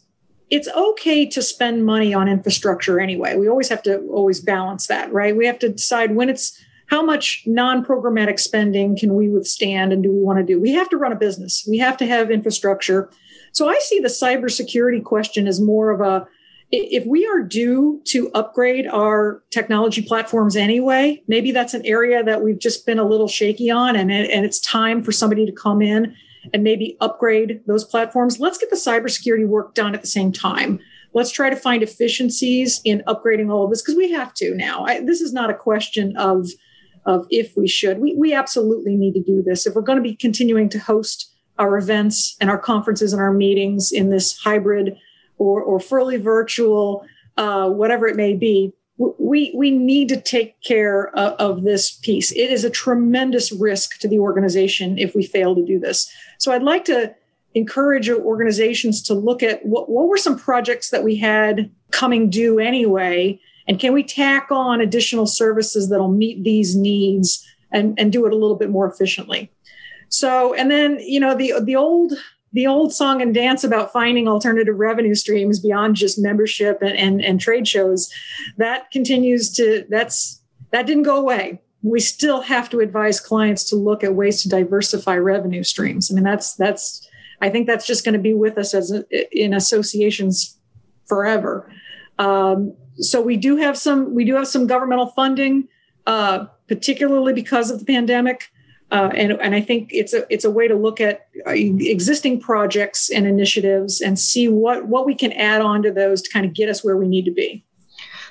it's 0.50 0.68
okay 0.68 1.28
to 1.28 1.42
spend 1.44 1.86
money 1.86 2.12
on 2.14 2.28
infrastructure 2.28 3.00
anyway. 3.00 3.36
We 3.36 3.48
always 3.48 3.70
have 3.70 3.84
to 3.84 4.00
always 4.08 4.40
balance 4.40 4.88
that, 4.88 5.12
right? 5.14 5.36
We 5.36 5.46
have 5.46 5.60
to 5.60 5.70
decide 5.70 6.16
when 6.16 6.28
it's 6.28 6.60
how 6.90 7.04
much 7.04 7.44
non-programmatic 7.46 8.40
spending 8.40 8.98
can 8.98 9.16
we 9.16 9.30
withstand 9.30 9.94
and 9.94 10.02
do 10.02 10.12
we 10.12 10.22
want 10.22 10.40
to 10.40 10.46
do? 10.46 10.60
We 10.60 10.72
have 10.74 10.90
to 10.90 10.98
run 10.98 11.12
a 11.12 11.16
business. 11.16 11.66
We 11.70 11.78
have 11.78 11.98
to 11.98 12.06
have 12.08 12.32
infrastructure. 12.32 13.10
So 13.52 13.70
I 13.70 13.78
see 13.80 14.00
the 14.00 14.08
cybersecurity 14.08 15.04
question 15.04 15.48
as 15.48 15.62
more 15.62 15.92
of 15.92 16.02
a 16.02 16.28
if 16.72 17.06
we 17.08 17.26
are 17.26 17.42
due 17.42 18.00
to 18.06 18.30
upgrade 18.36 18.86
our 18.86 19.42
technology 19.50 20.04
platforms 20.04 20.56
anyway, 20.56 21.24
maybe 21.28 21.52
that's 21.52 21.74
an 21.74 21.84
area 21.84 22.24
that 22.24 22.44
we've 22.44 22.60
just 22.60 22.86
been 22.86 23.00
a 23.00 23.04
little 23.04 23.28
shaky 23.28 23.72
on, 23.72 23.96
and, 23.96 24.12
and 24.12 24.46
it's 24.46 24.60
time 24.60 25.02
for 25.02 25.12
somebody 25.12 25.48
to 25.48 25.52
come 25.52 25.82
in 25.82 26.16
and 26.54 26.64
maybe 26.64 26.96
upgrade 27.02 27.62
those 27.66 27.84
platforms. 27.84 28.40
Let's 28.40 28.60
get 28.60 28.70
the 28.70 28.76
cybersecurity 28.76 29.48
work 29.48 29.74
done 29.74 29.96
at 29.96 30.02
the 30.02 30.08
same 30.08 30.32
time. 30.32 30.80
Let's 31.12 31.32
try 31.32 31.50
to 31.50 31.56
find 31.56 31.82
efficiencies 31.82 32.82
in 32.86 33.02
upgrading 33.08 33.52
all 33.52 33.64
of 33.64 33.72
this 33.72 33.82
because 33.82 33.96
we 33.96 34.12
have 34.12 34.34
to 34.36 34.54
now. 34.54 34.86
I, 34.86 35.02
this 35.02 35.22
is 35.22 35.34
not 35.34 35.50
a 35.50 35.56
question 35.56 36.16
of 36.18 36.50
of 37.10 37.26
if 37.32 37.58
we 37.58 37.68
should. 37.68 37.98
We, 37.98 38.16
we 38.16 38.36
absolutely 38.36 38.96
need 38.96 39.14
to 39.16 39.24
do 39.24 39.42
this. 39.42 39.66
If 39.66 39.74
we're 39.74 39.82
going 39.82 39.98
to 39.98 40.04
be 40.04 40.16
continuing 40.16 40.70
to 40.70 40.80
host 40.80 41.34
our 41.58 41.76
events 41.76 42.38
and 42.40 42.52
our 42.52 42.58
conferences 42.58 43.12
and 43.14 43.22
our 43.22 43.34
meetings 43.34 43.92
in 43.92 44.12
this 44.12 44.38
hybrid 44.38 44.96
or, 45.40 45.60
or 45.62 45.80
fully 45.80 46.18
virtual, 46.18 47.04
uh, 47.36 47.68
whatever 47.68 48.08
it 48.08 48.16
may 48.16 48.36
be, 48.36 48.72
we, 49.18 49.52
we 49.56 49.72
need 49.72 50.08
to 50.10 50.22
take 50.22 50.62
care 50.62 51.08
of, 51.16 51.34
of, 51.40 51.64
this 51.64 51.92
piece. 51.92 52.32
It 52.32 52.52
is 52.52 52.64
a 52.64 52.70
tremendous 52.70 53.52
risk 53.52 53.98
to 54.00 54.08
the 54.08 54.20
organization 54.20 55.00
if 55.00 55.16
we 55.16 55.26
fail 55.26 55.56
to 55.56 55.66
do 55.66 55.80
this. 55.80 56.12
So 56.38 56.52
I'd 56.52 56.64
like 56.64 56.86
to 56.86 57.16
encourage 57.56 58.10
organizations 58.10 59.02
to 59.04 59.14
look 59.16 59.42
at 59.42 59.66
what, 59.66 59.90
what 59.90 60.10
were 60.10 60.18
some 60.18 60.38
projects 60.38 60.92
that 60.92 61.04
we 61.04 61.16
had 61.16 61.72
coming 61.92 62.30
due 62.30 62.60
anyway, 62.60 63.40
and 63.70 63.80
can 63.80 63.94
we 63.94 64.02
tack 64.02 64.48
on 64.50 64.82
additional 64.82 65.28
services 65.28 65.90
that'll 65.90 66.08
meet 66.08 66.44
these 66.44 66.76
needs 66.76 67.46
and, 67.72 67.98
and 68.00 68.12
do 68.12 68.26
it 68.26 68.34
a 68.34 68.36
little 68.36 68.56
bit 68.56 68.72
more 68.72 68.92
efficiently? 68.92 69.52
So, 70.10 70.56
and 70.56 70.72
then, 70.72 71.00
you 71.00 71.20
know, 71.20 71.36
the, 71.36 71.54
the 71.64 71.76
old, 71.76 72.14
the 72.52 72.66
old 72.66 72.92
song 72.92 73.22
and 73.22 73.32
dance 73.32 73.64
about 73.64 73.94
finding 73.94 74.28
alternative 74.28 74.76
revenue 74.80 75.14
streams 75.14 75.60
beyond 75.60 75.98
just 75.98 76.18
membership 76.18 76.82
and, 76.82 76.98
and, 76.98 77.24
and 77.24 77.40
trade 77.40 77.68
shows 77.68 78.12
that 78.58 78.90
continues 78.90 79.52
to 79.54 79.86
that's 79.88 80.42
that 80.72 80.88
didn't 80.88 81.04
go 81.04 81.18
away. 81.18 81.62
We 81.84 82.00
still 82.00 82.42
have 82.42 82.72
to 82.72 82.80
advise 82.80 83.20
clients 83.20 83.64
to 83.66 83.76
look 83.76 84.04
at 84.04 84.16
ways 84.16 84.42
to 84.42 84.50
diversify 84.50 85.18
revenue 85.18 85.64
streams. 85.64 86.10
I 86.10 86.16
mean 86.16 86.24
that's 86.24 86.56
that's 86.56 87.08
i 87.42 87.50
think 87.50 87.68
that's 87.68 87.86
just 87.86 88.04
going 88.04 88.14
to 88.14 88.20
be 88.20 88.34
with 88.34 88.58
us 88.58 88.74
as 88.74 88.92
in 89.32 89.54
associations 89.54 90.58
forever. 91.06 91.72
Um, 92.18 92.76
so 93.00 93.22
we 93.22 93.38
do 93.38 93.58
have 93.58 93.78
some 93.78 94.14
we 94.14 94.26
do 94.26 94.36
have 94.36 94.48
some 94.48 94.68
governmental 94.68 95.08
funding 95.08 95.68
uh, 96.08 96.46
particularly 96.68 97.34
because 97.34 97.70
of 97.72 97.80
the 97.80 97.86
pandemic 97.86 98.52
uh, 98.92 99.12
and, 99.16 99.34
and 99.34 99.54
I 99.54 99.62
think 99.62 99.90
it's 99.92 100.14
a 100.14 100.26
it's 100.34 100.46
a 100.46 100.50
way 100.50 100.68
to 100.68 100.76
look 100.76 101.00
at 101.00 101.28
uh, 101.46 101.52
existing 101.52 102.40
projects 102.40 103.10
and 103.12 103.28
initiatives 103.28 104.02
and 104.02 104.18
see 104.18 104.48
what 104.48 104.88
what 104.88 105.06
we 105.06 105.14
can 105.14 105.32
add 105.34 105.62
on 105.62 105.84
to 105.84 105.92
those 105.92 106.22
to 106.24 106.30
kind 106.32 106.46
of 106.46 106.54
get 106.54 106.70
us 106.70 106.84
where 106.84 106.98
we 106.98 107.08
need 107.08 107.26
to 107.26 107.32
be. 107.32 107.64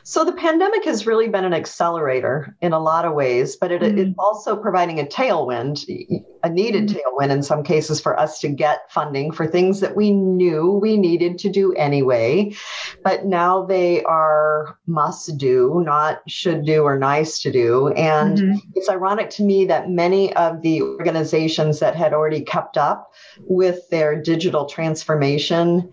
So 0.08 0.24
the 0.24 0.32
pandemic 0.32 0.86
has 0.86 1.06
really 1.06 1.28
been 1.28 1.44
an 1.44 1.52
accelerator 1.52 2.56
in 2.62 2.72
a 2.72 2.78
lot 2.78 3.04
of 3.04 3.12
ways, 3.12 3.56
but 3.56 3.70
it, 3.70 3.82
mm-hmm. 3.82 3.98
it's 3.98 4.14
also 4.18 4.56
providing 4.56 4.98
a 4.98 5.04
tailwind, 5.04 5.84
a 6.42 6.48
needed 6.48 6.88
mm-hmm. 6.88 6.96
tailwind 6.96 7.28
in 7.28 7.42
some 7.42 7.62
cases 7.62 8.00
for 8.00 8.18
us 8.18 8.40
to 8.40 8.48
get 8.48 8.90
funding 8.90 9.32
for 9.32 9.46
things 9.46 9.80
that 9.80 9.96
we 9.96 10.10
knew 10.10 10.72
we 10.72 10.96
needed 10.96 11.36
to 11.40 11.50
do 11.50 11.74
anyway. 11.74 12.54
But 13.04 13.26
now 13.26 13.66
they 13.66 14.02
are 14.04 14.78
must 14.86 15.36
do, 15.36 15.82
not 15.84 16.22
should 16.26 16.64
do 16.64 16.84
or 16.84 16.98
nice 16.98 17.40
to 17.40 17.52
do. 17.52 17.88
And 17.88 18.38
mm-hmm. 18.38 18.56
it's 18.76 18.88
ironic 18.88 19.28
to 19.32 19.42
me 19.42 19.66
that 19.66 19.90
many 19.90 20.34
of 20.36 20.62
the 20.62 20.80
organizations 20.80 21.80
that 21.80 21.94
had 21.94 22.14
already 22.14 22.40
kept 22.40 22.78
up 22.78 23.12
with 23.40 23.86
their 23.90 24.18
digital 24.18 24.64
transformation 24.64 25.90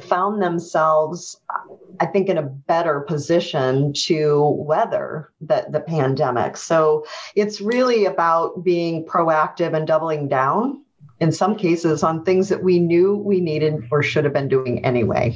found 0.00 0.42
themselves 0.42 1.40
I 2.00 2.06
think 2.06 2.28
in 2.28 2.38
a 2.38 2.42
better 2.42 3.00
position 3.00 3.92
to 4.04 4.48
weather 4.58 5.32
the, 5.40 5.66
the 5.70 5.80
pandemic. 5.80 6.56
So 6.56 7.04
it's 7.34 7.60
really 7.60 8.04
about 8.04 8.64
being 8.64 9.04
proactive 9.04 9.74
and 9.74 9.86
doubling 9.86 10.28
down 10.28 10.82
in 11.20 11.32
some 11.32 11.56
cases 11.56 12.02
on 12.02 12.24
things 12.24 12.48
that 12.48 12.62
we 12.62 12.78
knew 12.78 13.16
we 13.16 13.40
needed 13.40 13.86
or 13.90 14.02
should 14.02 14.24
have 14.24 14.32
been 14.32 14.48
doing 14.48 14.84
anyway. 14.84 15.34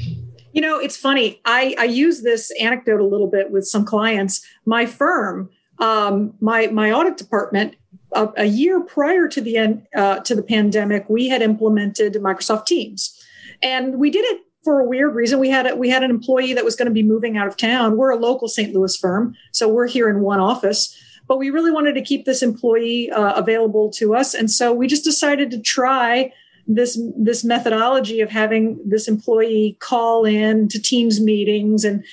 You 0.53 0.61
know, 0.61 0.79
it's 0.79 0.97
funny. 0.97 1.41
I, 1.45 1.75
I 1.79 1.85
use 1.85 2.23
this 2.23 2.53
anecdote 2.61 3.01
a 3.01 3.07
little 3.07 3.27
bit 3.27 3.51
with 3.51 3.67
some 3.67 3.85
clients. 3.85 4.45
My 4.67 4.87
firm, 4.87 5.51
um, 5.79 6.35
my 6.41 6.67
my 6.67 6.93
audit 6.93 7.17
department, 7.17 7.75
uh, 8.13 8.29
a 8.37 8.45
year 8.45 8.81
prior 8.81 9.29
to 9.29 9.41
the 9.41 9.57
end 9.57 9.87
uh, 9.97 10.21
to 10.21 10.35
the 10.35 10.43
pandemic, 10.43 11.09
we 11.09 11.29
had 11.29 11.41
implemented 11.41 12.15
Microsoft 12.15 12.67
Teams, 12.67 13.19
and 13.63 13.99
we 13.99 14.11
did 14.11 14.25
it 14.27 14.43
for 14.63 14.81
a 14.81 14.85
weird 14.85 15.15
reason 15.15 15.39
we 15.39 15.51
had 15.51 15.67
a, 15.67 15.77
we 15.77 15.89
had 15.89 16.03
an 16.03 16.11
employee 16.11 16.55
that 16.55 16.65
was 16.65 16.77
going 16.77 16.87
to 16.87 16.93
be 16.93 17.03
moving 17.03 17.37
out 17.37 17.47
of 17.47 17.57
town. 17.57 17.97
We're 17.97 18.11
a 18.11 18.17
local 18.17 18.49
st 18.49 18.75
louis 18.75 18.97
firm 18.97 19.35
so 19.51 19.69
we're 19.69 19.89
here 19.89 20.09
in 20.09 20.21
one 20.21 20.41
office. 20.41 20.97
But 21.29 21.39
we 21.39 21.51
really 21.51 21.71
wanted 21.71 21.95
to 21.95 22.03
keep 22.03 22.25
this 22.25 22.43
employee 22.43 23.11
uh, 23.11 23.35
available 23.35 23.91
to 23.93 24.15
us 24.15 24.35
and 24.35 24.51
so 24.51 24.73
we 24.73 24.87
just 24.87 25.05
decided 25.05 25.51
to 25.53 25.61
try 25.61 26.33
this 26.67 27.01
this 27.17 27.43
methodology 27.45 28.21
of 28.21 28.31
having 28.31 28.79
this 28.85 29.09
employee 29.09 29.77
call 29.81 30.25
in 30.25 30.69
to 30.69 30.81
teams 30.81 31.21
meetings 31.21 31.85
and 31.85 32.05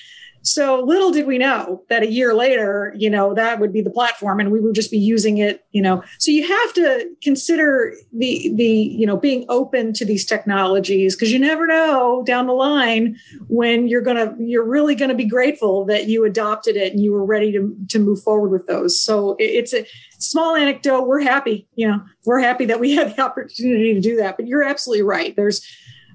so 0.42 0.82
little 0.82 1.12
did 1.12 1.28
we 1.28 1.38
know 1.38 1.84
that 1.90 2.04
a 2.04 2.12
year 2.12 2.34
later, 2.34 2.94
you 2.98 3.10
know, 3.10 3.34
that 3.34 3.60
would 3.60 3.74
be 3.74 3.82
the 3.82 3.90
platform 3.90 4.40
and 4.40 4.52
we 4.52 4.60
would 4.60 4.76
just 4.76 4.90
be 4.90 4.98
using 4.98 5.38
it, 5.38 5.66
you 5.72 5.82
know. 5.82 6.04
So 6.18 6.32
you 6.32 6.48
have 6.48 6.74
to 6.74 7.10
consider 7.22 7.94
the 8.14 8.52
the, 8.56 8.68
you 8.68 9.06
know, 9.06 9.18
being 9.18 9.46
open 9.50 9.94
to 9.94 10.06
these 10.06 10.26
technologies 10.26 11.16
because 11.16 11.32
you 11.32 11.40
never 11.40 11.68
know 11.68 12.24
down 12.26 12.48
the 12.48 12.54
line 12.54 13.18
when 13.48 13.88
you're 13.88 14.02
going 14.02 14.18
to 14.18 14.36
you're 14.44 14.64
really 14.64 14.96
going 14.96 15.10
to 15.10 15.16
be 15.16 15.26
grateful 15.26 15.86
that 15.86 16.08
you 16.08 16.24
adopted 16.26 16.76
it 16.76 16.94
and 16.94 17.02
you 17.04 17.12
were 17.12 17.26
ready 17.26 17.52
to 17.52 17.76
to 17.90 18.00
move 18.00 18.22
forward 18.24 18.50
with 18.50 18.66
those. 18.68 19.00
So 19.00 19.36
it's 19.40 19.74
a 19.74 19.86
small 20.20 20.56
anecdote. 20.56 21.08
We're 21.08 21.22
happy, 21.22 21.68
you 21.76 21.88
know, 21.88 22.02
we're 22.26 22.40
happy 22.40 22.66
that 22.66 22.80
we 22.80 22.96
had 22.96 23.16
the 23.16 23.22
opportunity 23.22 23.94
to 23.94 24.00
do 24.00 24.16
that. 24.18 24.38
But 24.38 24.48
you're 24.48 24.64
absolutely 24.64 25.04
right. 25.04 25.36
There's 25.36 25.66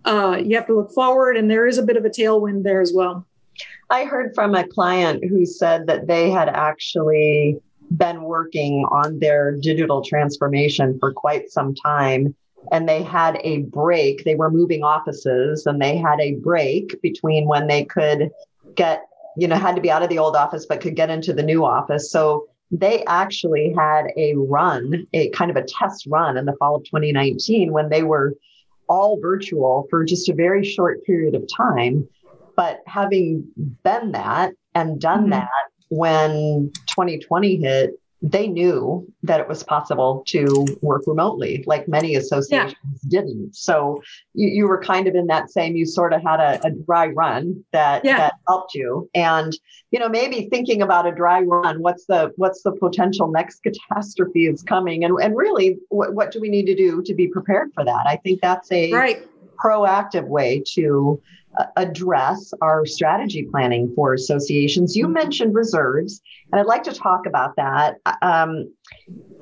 uh, 0.06 0.40
you 0.42 0.56
have 0.56 0.66
to 0.66 0.74
look 0.74 0.92
forward 0.92 1.36
and 1.36 1.50
there 1.50 1.66
is 1.66 1.78
a 1.78 1.82
bit 1.82 1.96
of 1.96 2.04
a 2.04 2.10
tailwind 2.10 2.62
there 2.62 2.80
as 2.80 2.92
well. 2.94 3.26
I 3.90 4.04
heard 4.04 4.34
from 4.34 4.54
a 4.54 4.66
client 4.66 5.24
who 5.24 5.46
said 5.46 5.86
that 5.86 6.06
they 6.06 6.30
had 6.30 6.48
actually 6.48 7.58
been 7.96 8.22
working 8.22 8.84
on 8.90 9.18
their 9.18 9.52
digital 9.52 10.02
transformation 10.02 10.98
for 10.98 11.12
quite 11.12 11.50
some 11.50 11.74
time 11.74 12.34
and 12.72 12.88
they 12.88 13.02
had 13.02 13.38
a 13.44 13.58
break. 13.62 14.24
They 14.24 14.34
were 14.34 14.50
moving 14.50 14.82
offices 14.82 15.66
and 15.66 15.80
they 15.80 15.96
had 15.96 16.18
a 16.20 16.34
break 16.36 17.00
between 17.02 17.46
when 17.46 17.66
they 17.66 17.84
could 17.84 18.30
get 18.74 19.06
you 19.36 19.48
know, 19.48 19.56
had 19.56 19.74
to 19.74 19.80
be 19.80 19.90
out 19.90 20.02
of 20.02 20.08
the 20.08 20.18
old 20.18 20.36
office 20.36 20.66
but 20.66 20.80
could 20.80 20.96
get 20.96 21.10
into 21.10 21.32
the 21.32 21.42
new 21.42 21.64
office. 21.64 22.10
So 22.10 22.46
they 22.70 23.04
actually 23.04 23.74
had 23.76 24.06
a 24.16 24.34
run, 24.34 25.06
a 25.12 25.28
kind 25.30 25.50
of 25.50 25.56
a 25.56 25.64
test 25.64 26.06
run 26.08 26.36
in 26.36 26.44
the 26.44 26.54
fall 26.54 26.76
of 26.76 26.84
2019 26.84 27.72
when 27.72 27.88
they 27.88 28.02
were 28.02 28.34
all 28.88 29.18
virtual 29.20 29.86
for 29.90 30.04
just 30.04 30.28
a 30.28 30.34
very 30.34 30.64
short 30.64 31.04
period 31.04 31.34
of 31.34 31.44
time. 31.54 32.08
But 32.56 32.80
having 32.86 33.46
been 33.82 34.12
that 34.12 34.52
and 34.74 35.00
done 35.00 35.22
mm-hmm. 35.22 35.30
that 35.30 35.48
when 35.88 36.70
2020 36.88 37.56
hit, 37.56 37.98
they 38.24 38.46
knew 38.46 39.06
that 39.22 39.38
it 39.38 39.48
was 39.48 39.62
possible 39.62 40.22
to 40.26 40.66
work 40.80 41.02
remotely, 41.06 41.62
like 41.66 41.86
many 41.86 42.14
associations 42.14 42.74
yeah. 43.02 43.20
didn't. 43.20 43.54
So 43.54 44.02
you, 44.32 44.48
you 44.48 44.66
were 44.66 44.82
kind 44.82 45.06
of 45.06 45.14
in 45.14 45.26
that 45.26 45.50
same, 45.50 45.76
you 45.76 45.84
sort 45.84 46.14
of 46.14 46.22
had 46.22 46.40
a, 46.40 46.58
a 46.66 46.70
dry 46.70 47.08
run 47.08 47.62
that, 47.72 48.02
yeah. 48.02 48.16
that 48.16 48.34
helped 48.48 48.74
you. 48.74 49.10
And, 49.14 49.52
you 49.90 49.98
know, 49.98 50.08
maybe 50.08 50.48
thinking 50.48 50.80
about 50.80 51.06
a 51.06 51.12
dry 51.12 51.42
run, 51.42 51.82
what's 51.82 52.06
the 52.06 52.32
what's 52.36 52.62
the 52.62 52.72
potential 52.72 53.30
next 53.30 53.62
catastrophe 53.62 54.46
is 54.46 54.62
coming? 54.62 55.04
And, 55.04 55.18
and 55.20 55.36
really, 55.36 55.76
what, 55.90 56.14
what 56.14 56.30
do 56.30 56.40
we 56.40 56.48
need 56.48 56.64
to 56.64 56.74
do 56.74 57.02
to 57.02 57.12
be 57.12 57.28
prepared 57.28 57.72
for 57.74 57.84
that? 57.84 58.06
I 58.06 58.16
think 58.16 58.40
that's 58.40 58.72
a 58.72 58.90
right. 58.90 59.28
proactive 59.62 60.28
way 60.28 60.62
to 60.72 61.20
address 61.76 62.52
our 62.60 62.86
strategy 62.86 63.46
planning 63.50 63.92
for 63.94 64.14
associations. 64.14 64.96
You 64.96 65.04
mm-hmm. 65.04 65.14
mentioned 65.14 65.54
reserves, 65.54 66.20
and 66.52 66.60
I'd 66.60 66.66
like 66.66 66.84
to 66.84 66.92
talk 66.92 67.26
about 67.26 67.56
that. 67.56 68.00
Um, 68.22 68.72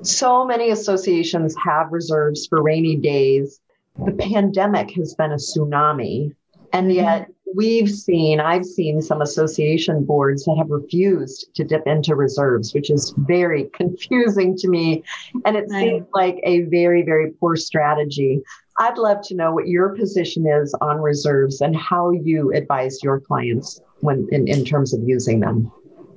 so 0.01 0.45
many 0.45 0.69
associations 0.71 1.55
have 1.63 1.91
reserves 1.91 2.47
for 2.47 2.61
rainy 2.61 2.95
days. 2.95 3.59
The 4.05 4.11
pandemic 4.11 4.91
has 4.91 5.13
been 5.15 5.31
a 5.31 5.35
tsunami, 5.35 6.35
and 6.71 6.87
mm-hmm. 6.87 6.95
yet 6.95 7.27
we've 7.55 7.89
seen, 7.89 8.39
I've 8.39 8.65
seen 8.65 9.01
some 9.01 9.21
association 9.21 10.03
boards 10.03 10.45
that 10.45 10.55
have 10.57 10.69
refused 10.69 11.53
to 11.55 11.63
dip 11.63 11.85
into 11.87 12.15
reserves, 12.15 12.73
which 12.73 12.89
is 12.89 13.13
very 13.17 13.65
confusing 13.73 14.57
to 14.57 14.67
me. 14.67 15.03
And 15.45 15.55
it 15.55 15.69
seems 15.69 16.07
like 16.13 16.39
a 16.43 16.61
very, 16.63 17.03
very 17.03 17.31
poor 17.31 17.55
strategy. 17.55 18.41
I'd 18.79 18.97
love 18.97 19.21
to 19.27 19.35
know 19.35 19.53
what 19.53 19.67
your 19.67 19.89
position 19.89 20.47
is 20.47 20.73
on 20.81 20.99
reserves 20.99 21.61
and 21.61 21.75
how 21.75 22.11
you 22.11 22.51
advise 22.53 23.03
your 23.03 23.19
clients 23.19 23.79
when 23.99 24.27
in, 24.31 24.47
in 24.47 24.65
terms 24.65 24.93
of 24.93 25.01
using 25.03 25.39
them. 25.39 25.71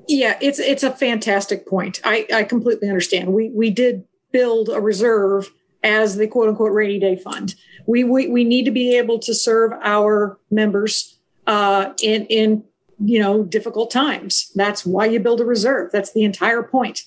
Yeah, 0.08 0.38
it's 0.40 0.58
it's 0.58 0.82
a 0.82 0.90
fantastic 0.90 1.66
point. 1.66 2.00
I, 2.04 2.26
I 2.32 2.44
completely 2.44 2.88
understand. 2.88 3.32
We 3.32 3.50
we 3.50 3.70
did 3.70 4.04
build 4.32 4.68
a 4.68 4.80
reserve 4.80 5.52
as 5.82 6.16
the 6.16 6.26
quote 6.26 6.48
unquote 6.48 6.72
rainy 6.72 6.98
day 6.98 7.16
fund. 7.16 7.54
We 7.86 8.04
we, 8.04 8.28
we 8.28 8.44
need 8.44 8.64
to 8.64 8.70
be 8.70 8.96
able 8.96 9.18
to 9.20 9.34
serve 9.34 9.72
our 9.82 10.38
members 10.50 11.18
uh, 11.46 11.92
in 12.02 12.26
in 12.26 12.64
you 13.04 13.20
know 13.20 13.42
difficult 13.42 13.90
times. 13.90 14.50
That's 14.54 14.86
why 14.86 15.06
you 15.06 15.20
build 15.20 15.40
a 15.40 15.44
reserve. 15.44 15.90
That's 15.92 16.12
the 16.12 16.24
entire 16.24 16.62
point. 16.62 17.02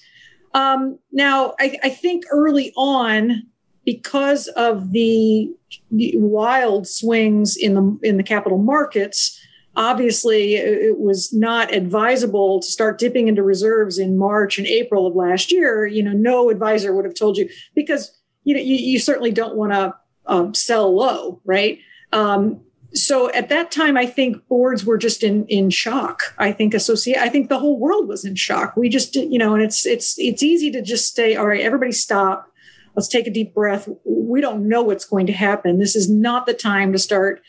Um, 0.53 0.97
now, 1.11 1.53
I, 1.59 1.77
I 1.83 1.89
think 1.89 2.25
early 2.31 2.73
on 2.75 3.43
because 3.89 4.47
of 4.49 4.91
the, 4.91 5.51
wild 5.91 6.87
swings 6.87 7.57
in 7.57 7.73
the 7.73 7.99
in 8.03 8.17
the 8.17 8.23
capital 8.23 8.57
markets 8.57 9.39
obviously 9.75 10.55
it 10.55 10.99
was 10.99 11.31
not 11.33 11.73
advisable 11.73 12.59
to 12.59 12.67
start 12.67 12.99
dipping 12.99 13.27
into 13.27 13.41
reserves 13.41 13.97
in 13.97 14.17
march 14.17 14.57
and 14.57 14.67
april 14.67 15.07
of 15.07 15.15
last 15.15 15.51
year. 15.51 15.85
You 15.85 16.03
know 16.03 16.11
no 16.11 16.49
advisor 16.49 16.93
would 16.93 17.05
have 17.05 17.15
told 17.15 17.37
you 17.37 17.49
because 17.75 18.11
you 18.43 18.53
know 18.53 18.61
you, 18.61 18.75
you 18.75 18.99
certainly 18.99 19.31
don't 19.31 19.55
want 19.55 19.71
to 19.73 19.95
um, 20.25 20.53
sell 20.53 20.95
low 20.95 21.41
right? 21.45 21.79
Um, 22.11 22.61
so 22.93 23.31
at 23.33 23.49
that 23.49 23.71
time 23.71 23.95
i 23.97 24.05
think 24.05 24.47
boards 24.47 24.83
were 24.83 24.97
just 24.97 25.23
in 25.23 25.45
in 25.47 25.69
shock. 25.69 26.35
I 26.37 26.51
think 26.51 26.73
associate 26.73 27.17
i 27.17 27.29
think 27.29 27.49
the 27.49 27.59
whole 27.59 27.79
world 27.79 28.07
was 28.07 28.25
in 28.25 28.35
shock. 28.35 28.75
We 28.75 28.89
just 28.89 29.15
you 29.15 29.39
know 29.39 29.53
and 29.53 29.63
it's 29.63 29.85
it's 29.85 30.17
it's 30.19 30.43
easy 30.43 30.71
to 30.71 30.81
just 30.81 31.15
say 31.15 31.35
all 31.35 31.47
right 31.47 31.61
everybody 31.61 31.91
stop 31.91 32.49
let's 32.95 33.07
take 33.07 33.27
a 33.27 33.31
deep 33.31 33.53
breath. 33.53 33.87
We 34.05 34.41
don't 34.41 34.67
know 34.67 34.81
what's 34.81 35.05
going 35.05 35.27
to 35.27 35.33
happen. 35.33 35.79
This 35.79 35.95
is 35.95 36.09
not 36.09 36.45
the 36.45 36.53
time 36.53 36.91
to 36.91 36.99
start. 36.99 37.41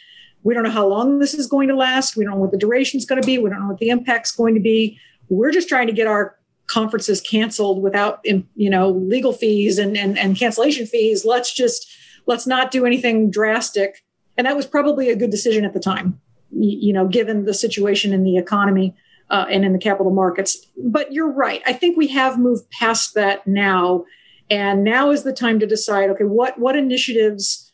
We 0.43 0.55
don't 0.55 0.63
know 0.63 0.71
how 0.71 0.87
long 0.87 1.19
this 1.19 1.35
is 1.35 1.47
going 1.47 1.69
to 1.69 1.77
last. 1.77 2.17
We 2.17 2.25
don't 2.25 2.35
know 2.35 2.41
what 2.41 2.51
the 2.51 2.59
duration 2.59 2.99
is 2.99 3.05
going 3.05 3.21
to 3.21 3.27
be. 3.27 3.39
We 3.39 3.51
don't 3.51 3.61
know 3.61 3.69
what 3.69 3.79
the 3.79 3.91
impact's 3.91 4.33
going 4.33 4.55
to 4.55 4.61
be. 4.61 4.99
We're 5.29 5.53
just 5.53 5.69
trying 5.69 5.87
to 5.87 5.93
get 5.93 6.07
our 6.07 6.37
conferences 6.67 7.21
canceled 7.21 7.83
without 7.83 8.21
you 8.25 8.71
know 8.71 8.91
legal 8.91 9.33
fees 9.33 9.77
and, 9.79 9.97
and, 9.97 10.19
and 10.19 10.37
cancellation 10.37 10.87
fees. 10.87 11.25
Let's 11.25 11.53
just 11.53 11.91
let's 12.27 12.47
not 12.47 12.71
do 12.71 12.87
anything 12.87 13.31
drastic. 13.31 14.05
And 14.39 14.47
that 14.47 14.57
was 14.57 14.67
probably 14.67 15.11
a 15.11 15.17
good 15.17 15.31
decision 15.31 15.65
at 15.65 15.75
the 15.75 15.81
time, 15.81 16.21
you 16.53 16.93
know, 16.93 17.07
given 17.07 17.45
the 17.45 17.53
situation 17.53 18.13
in 18.13 18.23
the 18.23 18.39
economy 18.39 18.97
uh, 19.29 19.47
and 19.51 19.65
in 19.65 19.73
the 19.73 19.79
capital 19.79 20.13
markets. 20.13 20.67
But 20.83 21.13
you're 21.13 21.31
right. 21.31 21.63
I 21.67 21.73
think 21.73 21.97
we 21.97 22.07
have 22.09 22.39
moved 22.39 22.71
past 22.71 23.15
that 23.15 23.47
now 23.47 24.05
and 24.51 24.83
now 24.83 25.11
is 25.11 25.23
the 25.23 25.33
time 25.33 25.61
to 25.61 25.67
decide 25.67 26.11
okay 26.11 26.25
what 26.25 26.59
what 26.59 26.77
initiatives 26.77 27.73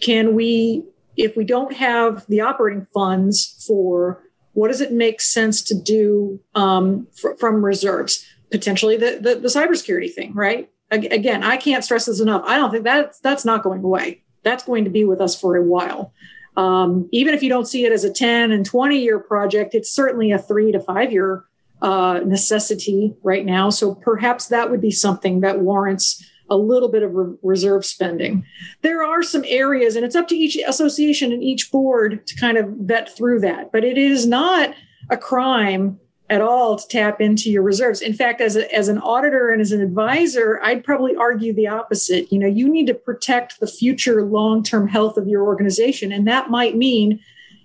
can 0.00 0.34
we 0.34 0.84
if 1.16 1.36
we 1.36 1.44
don't 1.44 1.74
have 1.74 2.26
the 2.28 2.40
operating 2.40 2.86
funds 2.92 3.64
for 3.66 4.22
what 4.52 4.68
does 4.68 4.80
it 4.80 4.92
make 4.92 5.20
sense 5.20 5.62
to 5.62 5.74
do 5.74 6.40
um, 6.54 7.06
fr- 7.14 7.34
from 7.38 7.64
reserves? 7.64 8.26
Potentially 8.50 8.96
the, 8.96 9.18
the, 9.20 9.36
the 9.36 9.48
cybersecurity 9.48 10.12
thing 10.12 10.34
right? 10.34 10.70
Again 10.90 11.44
i 11.44 11.56
can't 11.56 11.84
stress 11.84 12.06
this 12.06 12.20
enough. 12.20 12.42
I 12.44 12.56
don't 12.56 12.70
think 12.70 12.84
that's 12.84 13.20
that's 13.20 13.44
not 13.44 13.62
going 13.62 13.84
away. 13.84 14.22
That's 14.42 14.64
going 14.64 14.84
to 14.84 14.90
be 14.90 15.04
with 15.04 15.20
us 15.20 15.38
for 15.38 15.56
a 15.56 15.62
while. 15.62 16.12
Um, 16.56 17.08
even 17.12 17.32
if 17.32 17.44
you 17.44 17.48
don't 17.48 17.66
see 17.66 17.84
it 17.84 17.92
as 17.92 18.02
a 18.02 18.12
10 18.12 18.50
and 18.50 18.66
20 18.66 18.98
year 18.98 19.20
project 19.20 19.72
it's 19.74 19.90
certainly 19.90 20.32
a 20.32 20.38
three 20.38 20.72
to 20.72 20.80
five 20.80 21.12
year 21.12 21.44
uh, 21.82 22.20
necessity 22.24 23.14
right 23.22 23.44
now. 23.44 23.70
So 23.70 23.94
perhaps 23.94 24.48
that 24.48 24.70
would 24.70 24.80
be 24.80 24.90
something 24.90 25.40
that 25.40 25.60
warrants 25.60 26.24
a 26.50 26.56
little 26.56 26.88
bit 26.88 27.02
of 27.02 27.14
re- 27.14 27.36
reserve 27.42 27.84
spending. 27.86 28.44
There 28.82 29.04
are 29.04 29.22
some 29.22 29.44
areas, 29.46 29.96
and 29.96 30.04
it's 30.04 30.16
up 30.16 30.28
to 30.28 30.36
each 30.36 30.56
association 30.56 31.32
and 31.32 31.42
each 31.42 31.70
board 31.70 32.26
to 32.26 32.36
kind 32.36 32.58
of 32.58 32.68
vet 32.80 33.16
through 33.16 33.40
that, 33.40 33.70
but 33.72 33.84
it 33.84 33.96
is 33.96 34.26
not 34.26 34.74
a 35.10 35.16
crime 35.16 35.98
at 36.28 36.40
all 36.40 36.76
to 36.76 36.88
tap 36.88 37.20
into 37.20 37.50
your 37.50 37.62
reserves. 37.62 38.00
In 38.00 38.14
fact, 38.14 38.40
as, 38.40 38.54
a, 38.54 38.72
as 38.74 38.86
an 38.86 38.98
auditor 38.98 39.50
and 39.50 39.60
as 39.60 39.72
an 39.72 39.80
advisor, 39.80 40.60
I'd 40.62 40.84
probably 40.84 41.16
argue 41.16 41.52
the 41.52 41.66
opposite. 41.66 42.32
You 42.32 42.38
know, 42.38 42.46
you 42.46 42.68
need 42.68 42.86
to 42.86 42.94
protect 42.94 43.58
the 43.58 43.66
future 43.66 44.22
long 44.24 44.62
term 44.62 44.86
health 44.86 45.16
of 45.16 45.26
your 45.26 45.42
organization. 45.42 46.12
And 46.12 46.26
that 46.28 46.48
might 46.48 46.76
mean 46.76 47.18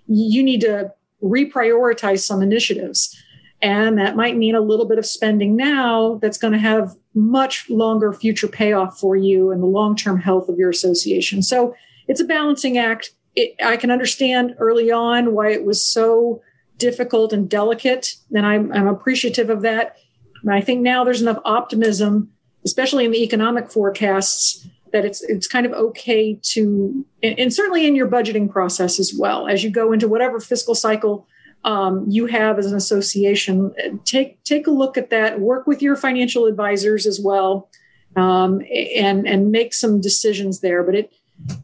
you 0.08 0.42
need 0.42 0.62
to 0.62 0.92
reprioritize 1.22 2.20
some 2.20 2.42
initiatives. 2.42 3.16
And 3.62 3.98
that 3.98 4.16
might 4.16 4.36
mean 4.36 4.54
a 4.54 4.60
little 4.60 4.86
bit 4.86 4.98
of 4.98 5.06
spending 5.06 5.56
now 5.56 6.18
that's 6.20 6.38
going 6.38 6.52
to 6.52 6.58
have 6.58 6.94
much 7.14 7.68
longer 7.70 8.12
future 8.12 8.48
payoff 8.48 8.98
for 8.98 9.16
you 9.16 9.50
and 9.50 9.62
the 9.62 9.66
long 9.66 9.96
term 9.96 10.20
health 10.20 10.48
of 10.48 10.58
your 10.58 10.70
association. 10.70 11.42
So 11.42 11.74
it's 12.06 12.20
a 12.20 12.24
balancing 12.24 12.76
act. 12.76 13.12
It, 13.34 13.54
I 13.64 13.76
can 13.76 13.90
understand 13.90 14.54
early 14.58 14.90
on 14.90 15.32
why 15.32 15.50
it 15.50 15.64
was 15.64 15.84
so 15.84 16.42
difficult 16.78 17.32
and 17.32 17.48
delicate, 17.48 18.16
and 18.34 18.44
I'm, 18.44 18.70
I'm 18.72 18.86
appreciative 18.86 19.48
of 19.48 19.62
that. 19.62 19.96
And 20.42 20.52
I 20.52 20.60
think 20.60 20.82
now 20.82 21.04
there's 21.04 21.22
enough 21.22 21.40
optimism, 21.44 22.30
especially 22.64 23.06
in 23.06 23.10
the 23.10 23.22
economic 23.22 23.70
forecasts, 23.70 24.66
that 24.92 25.04
it's 25.04 25.22
it's 25.22 25.46
kind 25.46 25.66
of 25.66 25.72
okay 25.72 26.38
to, 26.42 27.04
and, 27.22 27.38
and 27.38 27.52
certainly 27.52 27.86
in 27.86 27.96
your 27.96 28.08
budgeting 28.08 28.50
process 28.50 29.00
as 29.00 29.14
well, 29.18 29.48
as 29.48 29.64
you 29.64 29.70
go 29.70 29.92
into 29.92 30.08
whatever 30.08 30.38
fiscal 30.40 30.74
cycle 30.74 31.26
um, 31.66 32.06
you 32.08 32.26
have 32.26 32.58
as 32.58 32.66
an 32.66 32.76
association. 32.76 33.74
Take 34.04 34.42
take 34.44 34.66
a 34.66 34.70
look 34.70 34.96
at 34.96 35.10
that. 35.10 35.40
Work 35.40 35.66
with 35.66 35.82
your 35.82 35.96
financial 35.96 36.46
advisors 36.46 37.06
as 37.06 37.20
well, 37.20 37.68
um, 38.14 38.62
and 38.72 39.26
and 39.26 39.50
make 39.50 39.74
some 39.74 40.00
decisions 40.00 40.60
there. 40.60 40.84
But 40.84 40.94
it 40.94 41.12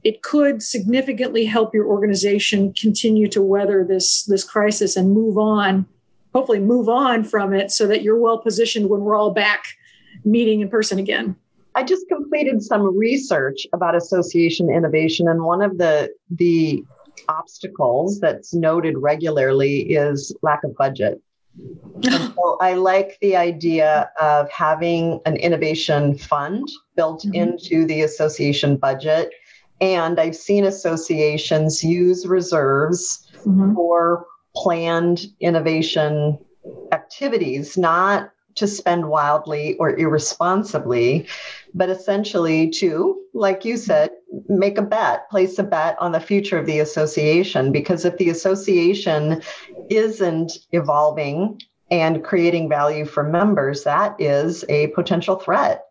it 0.02 0.22
could 0.22 0.60
significantly 0.60 1.44
help 1.44 1.72
your 1.72 1.86
organization 1.86 2.74
continue 2.74 3.28
to 3.28 3.40
weather 3.40 3.84
this 3.84 4.24
this 4.24 4.42
crisis 4.42 4.96
and 4.96 5.12
move 5.12 5.38
on. 5.38 5.86
Hopefully, 6.34 6.58
move 6.58 6.88
on 6.88 7.22
from 7.22 7.54
it 7.54 7.70
so 7.70 7.86
that 7.86 8.02
you're 8.02 8.18
well 8.18 8.38
positioned 8.38 8.90
when 8.90 9.02
we're 9.02 9.16
all 9.16 9.32
back 9.32 9.66
meeting 10.24 10.60
in 10.60 10.68
person 10.68 10.98
again. 10.98 11.36
I 11.74 11.84
just 11.84 12.08
completed 12.08 12.60
some 12.60 12.98
research 12.98 13.66
about 13.72 13.94
association 13.94 14.68
innovation, 14.68 15.28
and 15.28 15.44
one 15.44 15.62
of 15.62 15.78
the 15.78 16.12
the 16.28 16.84
obstacles 17.28 18.20
that's 18.20 18.54
noted 18.54 18.98
regularly 18.98 19.80
is 19.92 20.34
lack 20.42 20.64
of 20.64 20.74
budget. 20.76 21.20
And 22.04 22.32
so 22.34 22.56
I 22.60 22.74
like 22.74 23.18
the 23.20 23.36
idea 23.36 24.10
of 24.20 24.50
having 24.50 25.20
an 25.26 25.36
innovation 25.36 26.16
fund 26.16 26.68
built 26.96 27.22
mm-hmm. 27.22 27.34
into 27.34 27.86
the 27.86 28.02
association 28.02 28.76
budget. 28.76 29.30
And 29.80 30.18
I've 30.18 30.36
seen 30.36 30.64
associations 30.64 31.82
use 31.84 32.26
reserves 32.26 33.28
mm-hmm. 33.44 33.74
for 33.74 34.26
planned 34.54 35.26
innovation 35.40 36.38
activities, 36.92 37.76
not 37.76 38.30
to 38.54 38.66
spend 38.66 39.08
wildly 39.08 39.76
or 39.78 39.96
irresponsibly, 39.98 41.26
but 41.74 41.88
essentially 41.88 42.70
to, 42.70 43.20
like 43.34 43.64
you 43.64 43.76
said, 43.76 44.10
make 44.48 44.78
a 44.78 44.82
bet, 44.82 45.28
place 45.30 45.58
a 45.58 45.62
bet 45.62 45.96
on 46.00 46.12
the 46.12 46.20
future 46.20 46.58
of 46.58 46.66
the 46.66 46.78
association. 46.78 47.72
Because 47.72 48.04
if 48.04 48.16
the 48.18 48.30
association 48.30 49.42
isn't 49.90 50.52
evolving 50.72 51.60
and 51.90 52.24
creating 52.24 52.68
value 52.68 53.04
for 53.04 53.22
members, 53.22 53.84
that 53.84 54.16
is 54.18 54.64
a 54.68 54.88
potential 54.88 55.36
threat. 55.36 55.84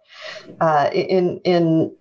Uh, 0.59 0.89
in 0.93 1.39
in 1.43 1.95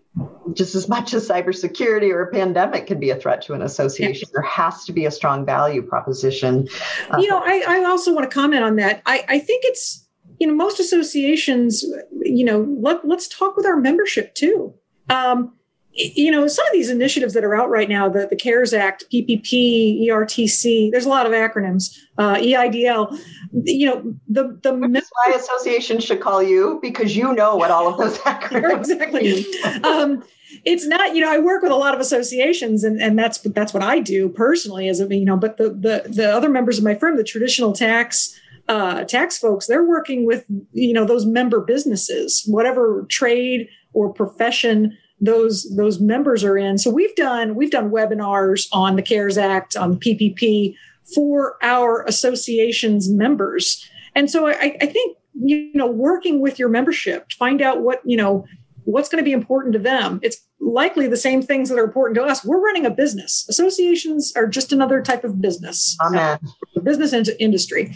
just 0.55 0.74
as 0.74 0.88
much 0.88 1.14
as 1.14 1.29
cybersecurity 1.29 2.12
or 2.12 2.22
a 2.22 2.33
pandemic 2.33 2.87
can 2.87 2.98
be 2.98 3.11
a 3.11 3.16
threat 3.16 3.42
to 3.42 3.55
an 3.55 3.62
association, 3.62 4.29
yeah. 4.29 4.33
there 4.40 4.42
has 4.42 4.85
to 4.85 4.92
be 4.92 5.07
a 5.07 5.11
strong 5.11 5.46
value 5.46 5.83
proposition. 5.83 6.68
Uh, 7.11 7.18
you 7.18 7.29
know, 7.29 7.38
I, 7.38 7.64
I, 7.66 7.85
also 7.85 8.12
want 8.12 8.29
to 8.29 8.35
comment 8.35 8.64
on 8.64 8.76
that. 8.76 9.03
I, 9.07 9.24
I 9.29 9.38
think 9.38 9.64
it's 9.66 10.05
you 10.40 10.46
know 10.46 10.55
most 10.55 10.81
associations. 10.81 11.85
You 12.22 12.44
know, 12.44 12.66
let, 12.81 13.07
let's 13.07 13.29
talk 13.29 13.57
with 13.57 13.66
our 13.66 13.76
membership 13.76 14.35
too. 14.35 14.74
Um, 15.09 15.53
you 15.92 16.31
know, 16.31 16.46
some 16.46 16.66
of 16.66 16.72
these 16.72 16.88
initiatives 16.88 17.35
that 17.35 17.44
are 17.44 17.55
out 17.55 17.68
right 17.68 17.88
now, 17.88 18.09
the, 18.09 18.26
the 18.29 18.37
CARES 18.37 18.72
Act, 18.72 19.05
PPP, 19.12 20.07
ERTC, 20.07 20.90
there's 20.90 21.05
a 21.05 21.09
lot 21.09 21.26
of 21.26 21.33
acronyms, 21.33 21.96
uh, 22.16 22.37
EIDL, 22.37 23.18
you 23.64 23.87
know, 23.87 24.14
the, 24.29 24.59
the 24.62 24.72
Which 24.72 25.05
why 25.11 25.35
associations 25.35 26.05
should 26.05 26.20
call 26.20 26.42
you 26.42 26.79
because 26.81 27.16
you 27.16 27.35
know 27.35 27.57
what 27.57 27.70
all 27.70 27.88
of 27.88 27.98
those 27.98 28.18
acronyms 28.18 28.88
exactly. 28.88 29.44
um, 29.85 30.22
it's 30.64 30.87
not, 30.87 31.14
you 31.14 31.22
know, 31.22 31.33
I 31.33 31.38
work 31.38 31.62
with 31.62 31.72
a 31.72 31.76
lot 31.76 31.94
of 31.94 32.00
associations 32.00 32.85
and, 32.85 33.00
and 33.00 33.18
that's, 33.18 33.38
that's 33.38 33.74
what 33.74 33.83
I 33.83 33.98
do 33.98 34.29
personally 34.29 34.88
as 34.88 35.00
a, 35.00 35.14
you 35.14 35.24
know, 35.24 35.37
but 35.37 35.57
the, 35.57 35.70
the, 35.70 36.05
the 36.09 36.33
other 36.33 36.48
members 36.48 36.79
of 36.79 36.85
my 36.85 36.94
firm, 36.94 37.16
the 37.16 37.24
traditional 37.24 37.72
tax, 37.72 38.38
uh, 38.68 39.03
tax 39.05 39.38
folks, 39.38 39.66
they're 39.66 39.85
working 39.85 40.24
with, 40.24 40.44
you 40.72 40.92
know, 40.92 41.05
those 41.05 41.26
member 41.26 41.61
businesses, 41.61 42.44
whatever 42.46 43.07
trade 43.09 43.68
or 43.92 44.12
profession 44.12 44.96
those 45.20 45.74
those 45.76 46.00
members 46.00 46.42
are 46.44 46.56
in. 46.56 46.78
So 46.78 46.90
we've 46.90 47.14
done 47.14 47.54
we've 47.54 47.70
done 47.70 47.90
webinars 47.90 48.66
on 48.72 48.96
the 48.96 49.02
CARES 49.02 49.38
Act 49.38 49.76
on 49.76 49.98
PPP 49.98 50.74
for 51.14 51.56
our 51.62 52.04
association's 52.06 53.09
members. 53.09 53.88
And 54.14 54.30
so 54.30 54.48
I, 54.48 54.76
I 54.80 54.87
think 54.87 55.18
you 55.35 55.70
know 55.74 55.87
working 55.87 56.40
with 56.40 56.59
your 56.59 56.68
membership, 56.68 57.33
find 57.33 57.61
out 57.61 57.83
what 57.83 58.00
you 58.04 58.16
know 58.16 58.46
what's 58.85 59.09
going 59.09 59.22
to 59.22 59.24
be 59.24 59.33
important 59.33 59.72
to 59.74 59.78
them. 59.78 60.20
It's 60.22 60.38
likely 60.61 61.06
the 61.06 61.16
same 61.16 61.42
things 61.42 61.68
that 61.68 61.78
are 61.78 61.85
important 61.85 62.16
to 62.16 62.22
us. 62.22 62.44
We're 62.44 62.61
running 62.61 62.87
a 62.87 62.90
business. 62.90 63.46
Associations 63.48 64.33
are 64.37 64.46
just 64.46 64.72
another 64.72 65.02
type 65.02 65.24
of 65.24 65.40
business. 65.40 65.96
Amen. 66.04 66.38
Uh, 66.76 66.80
business 66.80 67.12
industry. 67.38 67.94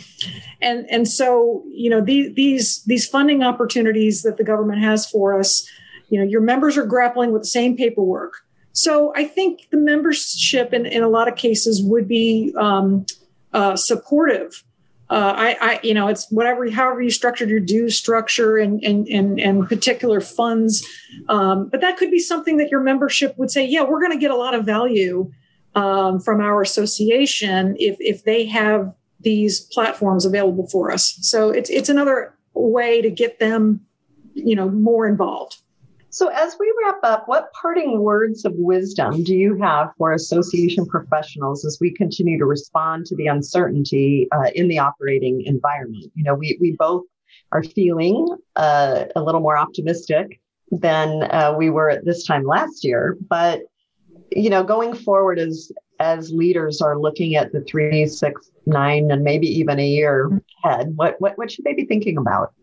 And 0.60 0.86
and 0.90 1.08
so, 1.08 1.64
you 1.70 1.88
know, 1.88 2.00
these 2.00 2.34
these 2.34 2.84
these 2.84 3.06
funding 3.06 3.42
opportunities 3.42 4.22
that 4.22 4.36
the 4.36 4.44
government 4.44 4.80
has 4.80 5.08
for 5.08 5.38
us 5.38 5.66
you 6.14 6.20
know 6.20 6.24
your 6.24 6.40
members 6.40 6.76
are 6.76 6.86
grappling 6.86 7.32
with 7.32 7.42
the 7.42 7.48
same 7.48 7.76
paperwork 7.76 8.34
so 8.72 9.12
i 9.16 9.24
think 9.24 9.68
the 9.70 9.76
membership 9.76 10.72
in, 10.72 10.86
in 10.86 11.02
a 11.02 11.08
lot 11.08 11.26
of 11.26 11.34
cases 11.36 11.82
would 11.82 12.06
be 12.06 12.54
um, 12.56 13.04
uh, 13.52 13.74
supportive 13.74 14.62
uh, 15.10 15.34
I, 15.36 15.56
I, 15.60 15.80
you 15.82 15.92
know, 15.92 16.08
it's 16.08 16.30
whatever, 16.30 16.68
however 16.70 17.02
you 17.02 17.10
structured 17.10 17.50
your 17.50 17.60
dues 17.60 17.94
structure 17.94 18.56
and 18.56 18.82
and 18.82 19.06
and, 19.08 19.38
and 19.38 19.68
particular 19.68 20.20
funds, 20.22 20.84
um, 21.28 21.68
but 21.68 21.82
that 21.82 21.98
could 21.98 22.10
be 22.10 22.18
something 22.18 22.56
that 22.56 22.70
your 22.70 22.80
membership 22.80 23.36
would 23.36 23.50
say, 23.50 23.66
yeah, 23.66 23.82
we're 23.82 24.00
going 24.00 24.12
to 24.12 24.18
get 24.18 24.30
a 24.30 24.36
lot 24.36 24.54
of 24.54 24.64
value 24.64 25.30
um, 25.74 26.20
from 26.20 26.40
our 26.40 26.62
association 26.62 27.76
if 27.78 27.96
if 28.00 28.24
they 28.24 28.46
have 28.46 28.94
these 29.20 29.60
platforms 29.60 30.24
available 30.24 30.66
for 30.68 30.90
us. 30.90 31.18
So 31.20 31.50
it's 31.50 31.68
it's 31.68 31.90
another 31.90 32.34
way 32.54 33.02
to 33.02 33.10
get 33.10 33.38
them, 33.38 33.80
you 34.32 34.56
know, 34.56 34.70
more 34.70 35.06
involved. 35.06 35.58
So, 36.14 36.28
as 36.28 36.56
we 36.60 36.72
wrap 36.80 37.00
up, 37.02 37.24
what 37.26 37.52
parting 37.60 37.98
words 37.98 38.44
of 38.44 38.52
wisdom 38.54 39.24
do 39.24 39.34
you 39.34 39.60
have 39.60 39.88
for 39.98 40.12
association 40.12 40.86
professionals 40.86 41.64
as 41.64 41.78
we 41.80 41.92
continue 41.92 42.38
to 42.38 42.44
respond 42.44 43.06
to 43.06 43.16
the 43.16 43.26
uncertainty 43.26 44.28
uh, 44.30 44.50
in 44.54 44.68
the 44.68 44.78
operating 44.78 45.42
environment? 45.42 46.12
You 46.14 46.22
know, 46.22 46.34
we, 46.36 46.56
we 46.60 46.76
both 46.78 47.02
are 47.50 47.64
feeling 47.64 48.28
uh, 48.54 49.06
a 49.16 49.20
little 49.20 49.40
more 49.40 49.56
optimistic 49.56 50.40
than 50.70 51.24
uh, 51.32 51.52
we 51.58 51.68
were 51.68 51.90
at 51.90 52.04
this 52.04 52.24
time 52.24 52.44
last 52.44 52.84
year. 52.84 53.16
But, 53.28 53.62
you 54.30 54.50
know, 54.50 54.62
going 54.62 54.94
forward 54.94 55.40
as 55.40 55.72
as 55.98 56.30
leaders 56.30 56.80
are 56.80 56.96
looking 56.96 57.34
at 57.34 57.50
the 57.50 57.62
three, 57.62 58.06
six, 58.06 58.52
nine, 58.66 59.10
and 59.10 59.24
maybe 59.24 59.48
even 59.48 59.80
a 59.80 59.86
year 59.86 60.30
ahead, 60.62 60.92
what, 60.94 61.20
what, 61.20 61.36
what 61.38 61.50
should 61.50 61.64
they 61.64 61.74
be 61.74 61.86
thinking 61.86 62.18
about? 62.18 62.54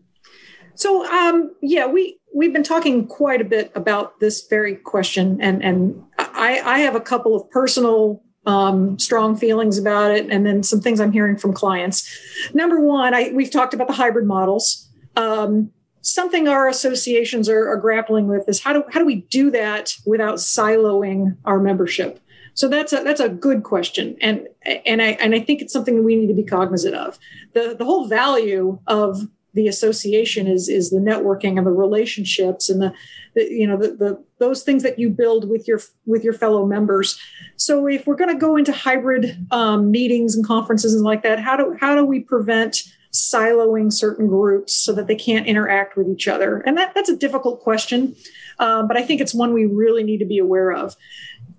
So, 0.74 1.06
um, 1.06 1.54
yeah, 1.60 1.86
we 1.86 2.18
we've 2.34 2.52
been 2.52 2.62
talking 2.62 3.06
quite 3.06 3.40
a 3.40 3.44
bit 3.44 3.70
about 3.74 4.20
this 4.20 4.46
very 4.48 4.76
question, 4.76 5.40
and 5.40 5.62
and 5.62 6.02
I, 6.18 6.60
I 6.64 6.78
have 6.78 6.94
a 6.94 7.00
couple 7.00 7.36
of 7.36 7.48
personal 7.50 8.22
um, 8.46 8.98
strong 8.98 9.36
feelings 9.36 9.78
about 9.78 10.10
it, 10.10 10.30
and 10.30 10.46
then 10.46 10.62
some 10.62 10.80
things 10.80 11.00
I'm 11.00 11.12
hearing 11.12 11.36
from 11.36 11.52
clients. 11.52 12.08
Number 12.54 12.80
one, 12.80 13.14
I, 13.14 13.30
we've 13.32 13.50
talked 13.50 13.74
about 13.74 13.86
the 13.86 13.94
hybrid 13.94 14.26
models. 14.26 14.88
Um, 15.16 15.70
something 16.00 16.48
our 16.48 16.68
associations 16.68 17.48
are, 17.48 17.68
are 17.68 17.76
grappling 17.76 18.26
with 18.26 18.48
is 18.48 18.60
how 18.60 18.72
do 18.72 18.84
how 18.90 18.98
do 18.98 19.06
we 19.06 19.22
do 19.30 19.50
that 19.50 19.94
without 20.06 20.36
siloing 20.36 21.36
our 21.44 21.60
membership? 21.60 22.18
So 22.54 22.68
that's 22.68 22.92
a 22.92 23.02
that's 23.02 23.20
a 23.20 23.28
good 23.28 23.62
question, 23.62 24.16
and 24.20 24.48
and 24.64 25.00
I 25.00 25.12
and 25.12 25.34
I 25.34 25.40
think 25.40 25.62
it's 25.62 25.72
something 25.72 26.04
we 26.04 26.16
need 26.16 26.28
to 26.28 26.34
be 26.34 26.44
cognizant 26.44 26.94
of. 26.94 27.18
The 27.54 27.74
the 27.78 27.84
whole 27.84 28.08
value 28.08 28.78
of 28.86 29.28
the 29.54 29.68
association 29.68 30.46
is 30.46 30.68
is 30.68 30.90
the 30.90 30.98
networking 30.98 31.58
and 31.58 31.66
the 31.66 31.72
relationships 31.72 32.68
and 32.68 32.80
the, 32.80 32.92
the 33.34 33.50
you 33.50 33.66
know 33.66 33.76
the, 33.76 33.88
the 33.88 34.24
those 34.38 34.62
things 34.62 34.82
that 34.82 34.98
you 34.98 35.10
build 35.10 35.48
with 35.48 35.68
your 35.68 35.80
with 36.06 36.24
your 36.24 36.32
fellow 36.32 36.66
members. 36.66 37.20
So 37.56 37.86
if 37.86 38.06
we're 38.06 38.16
going 38.16 38.32
to 38.32 38.38
go 38.38 38.56
into 38.56 38.72
hybrid 38.72 39.46
um, 39.50 39.90
meetings 39.90 40.34
and 40.34 40.46
conferences 40.46 40.94
and 40.94 41.04
like 41.04 41.22
that 41.22 41.40
how 41.40 41.56
do 41.56 41.76
how 41.80 41.94
do 41.94 42.04
we 42.04 42.20
prevent 42.20 42.82
siloing 43.12 43.92
certain 43.92 44.26
groups 44.26 44.72
so 44.72 44.90
that 44.94 45.06
they 45.06 45.14
can't 45.14 45.46
interact 45.46 45.96
with 45.96 46.08
each 46.08 46.28
other? 46.28 46.60
And 46.60 46.76
that 46.78 46.94
that's 46.94 47.10
a 47.10 47.16
difficult 47.16 47.60
question 47.60 48.16
um, 48.58 48.86
but 48.86 48.96
i 48.96 49.02
think 49.02 49.20
it's 49.20 49.34
one 49.34 49.52
we 49.52 49.66
really 49.66 50.02
need 50.02 50.18
to 50.18 50.26
be 50.26 50.38
aware 50.38 50.72
of. 50.72 50.96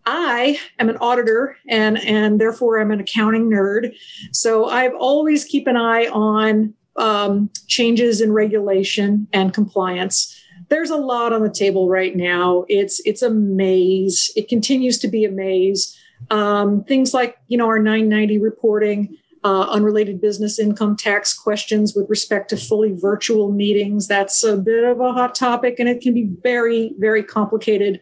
I 0.06 0.60
am 0.80 0.90
an 0.90 0.98
auditor 0.98 1.56
and 1.70 1.98
and 2.00 2.40
therefore 2.40 2.80
I'm 2.80 2.92
an 2.92 3.00
accounting 3.00 3.50
nerd. 3.50 3.96
So 4.32 4.66
I've 4.66 4.94
always 4.96 5.46
keep 5.46 5.68
an 5.68 5.78
eye 5.78 6.08
on 6.08 6.74
um, 6.96 7.50
changes 7.68 8.22
in 8.22 8.32
regulation 8.32 9.28
and 9.34 9.54
compliance. 9.54 10.40
There's 10.70 10.90
a 10.90 10.98
lot 10.98 11.34
on 11.34 11.44
the 11.44 11.52
table 11.52 11.90
right 11.90 12.16
now. 12.16 12.66
It's 12.68 13.02
it's 13.06 13.22
a 13.22 13.30
maze. 13.30 14.32
It 14.36 14.48
continues 14.48 14.98
to 15.00 15.08
be 15.08 15.26
a 15.26 15.32
maze. 15.32 15.98
Um, 16.30 16.84
things 16.86 17.14
like 17.14 17.38
you 17.48 17.58
know 17.58 17.68
our 17.68 17.80
990 17.80 18.40
reporting, 18.40 19.18
uh, 19.44 19.68
unrelated 19.70 20.22
business 20.22 20.60
income 20.60 20.96
tax 20.96 21.34
questions 21.34 21.94
with 21.96 22.10
respect 22.10 22.50
to 22.50 22.58
fully 22.58 22.94
virtual 22.94 23.52
meetings. 23.52 24.08
That's 24.08 24.44
a 24.44 24.58
bit 24.58 24.84
of 24.84 25.00
a 25.00 25.12
hot 25.12 25.36
topic, 25.36 25.80
and 25.80 25.90
it 25.90 26.02
can 26.02 26.14
be 26.14 26.30
very 26.42 26.94
very 26.98 27.24
complicated. 27.24 28.00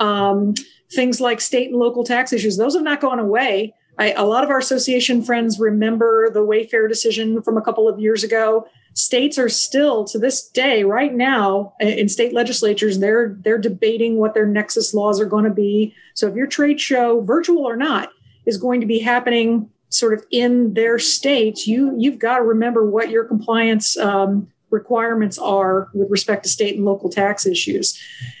Um, 0.00 0.54
things 0.92 1.20
like 1.20 1.40
state 1.40 1.70
and 1.70 1.78
local 1.78 2.04
tax 2.04 2.32
issues; 2.32 2.56
those 2.56 2.74
have 2.74 2.82
not 2.82 3.00
gone 3.00 3.18
away. 3.18 3.74
I, 3.98 4.12
a 4.12 4.24
lot 4.24 4.44
of 4.44 4.50
our 4.50 4.58
association 4.58 5.22
friends 5.22 5.60
remember 5.60 6.30
the 6.30 6.40
Wayfair 6.40 6.88
decision 6.88 7.42
from 7.42 7.56
a 7.56 7.62
couple 7.62 7.88
of 7.88 8.00
years 8.00 8.24
ago. 8.24 8.66
States 8.94 9.38
are 9.38 9.48
still, 9.48 10.04
to 10.04 10.18
this 10.18 10.48
day, 10.48 10.84
right 10.84 11.12
now, 11.12 11.74
in 11.80 12.08
state 12.08 12.32
legislatures, 12.32 13.00
they're 13.00 13.36
they're 13.40 13.58
debating 13.58 14.18
what 14.18 14.34
their 14.34 14.46
nexus 14.46 14.94
laws 14.94 15.20
are 15.20 15.26
going 15.26 15.44
to 15.44 15.50
be. 15.50 15.94
So, 16.14 16.28
if 16.28 16.36
your 16.36 16.46
trade 16.46 16.80
show, 16.80 17.20
virtual 17.20 17.66
or 17.66 17.76
not, 17.76 18.10
is 18.46 18.56
going 18.56 18.80
to 18.80 18.86
be 18.86 19.00
happening 19.00 19.68
sort 19.88 20.12
of 20.12 20.24
in 20.30 20.74
their 20.74 20.98
state, 20.98 21.66
you 21.66 21.94
you've 21.98 22.18
got 22.20 22.38
to 22.38 22.44
remember 22.44 22.88
what 22.88 23.10
your 23.10 23.24
compliance 23.24 23.96
um, 23.96 24.48
requirements 24.70 25.38
are 25.38 25.88
with 25.94 26.10
respect 26.10 26.44
to 26.44 26.48
state 26.48 26.76
and 26.76 26.84
local 26.84 27.08
tax 27.08 27.46
issues. 27.46 27.98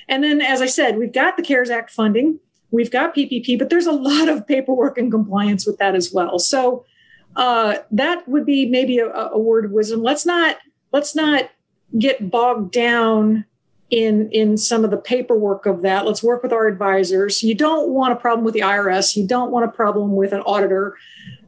And 0.08 0.22
then, 0.22 0.40
as 0.40 0.60
I 0.60 0.66
said, 0.66 0.98
we've 0.98 1.12
got 1.12 1.36
the 1.36 1.42
CARES 1.42 1.70
Act 1.70 1.90
funding 1.90 2.38
We've 2.74 2.90
got 2.90 3.14
PPP, 3.14 3.56
but 3.56 3.70
there's 3.70 3.86
a 3.86 3.92
lot 3.92 4.28
of 4.28 4.48
paperwork 4.48 4.98
and 4.98 5.08
compliance 5.08 5.64
with 5.64 5.78
that 5.78 5.94
as 5.94 6.12
well. 6.12 6.40
So 6.40 6.84
uh, 7.36 7.76
that 7.92 8.28
would 8.28 8.44
be 8.44 8.66
maybe 8.66 8.98
a, 8.98 9.08
a 9.08 9.38
word 9.38 9.64
of 9.64 9.70
wisdom. 9.70 10.02
Let's 10.02 10.26
not 10.26 10.56
let's 10.92 11.14
not 11.14 11.50
get 11.96 12.32
bogged 12.32 12.72
down 12.72 13.44
in 13.90 14.28
in 14.32 14.56
some 14.56 14.84
of 14.84 14.90
the 14.90 14.96
paperwork 14.96 15.66
of 15.66 15.82
that. 15.82 16.04
Let's 16.04 16.22
work 16.22 16.42
with 16.42 16.52
our 16.52 16.66
advisors. 16.66 17.44
You 17.44 17.54
don't 17.54 17.90
want 17.90 18.12
a 18.12 18.16
problem 18.16 18.44
with 18.44 18.54
the 18.54 18.60
irs 18.60 19.14
you 19.14 19.24
don't 19.24 19.52
want 19.52 19.64
a 19.64 19.68
problem 19.68 20.16
with 20.16 20.32
an 20.32 20.40
auditor. 20.40 20.96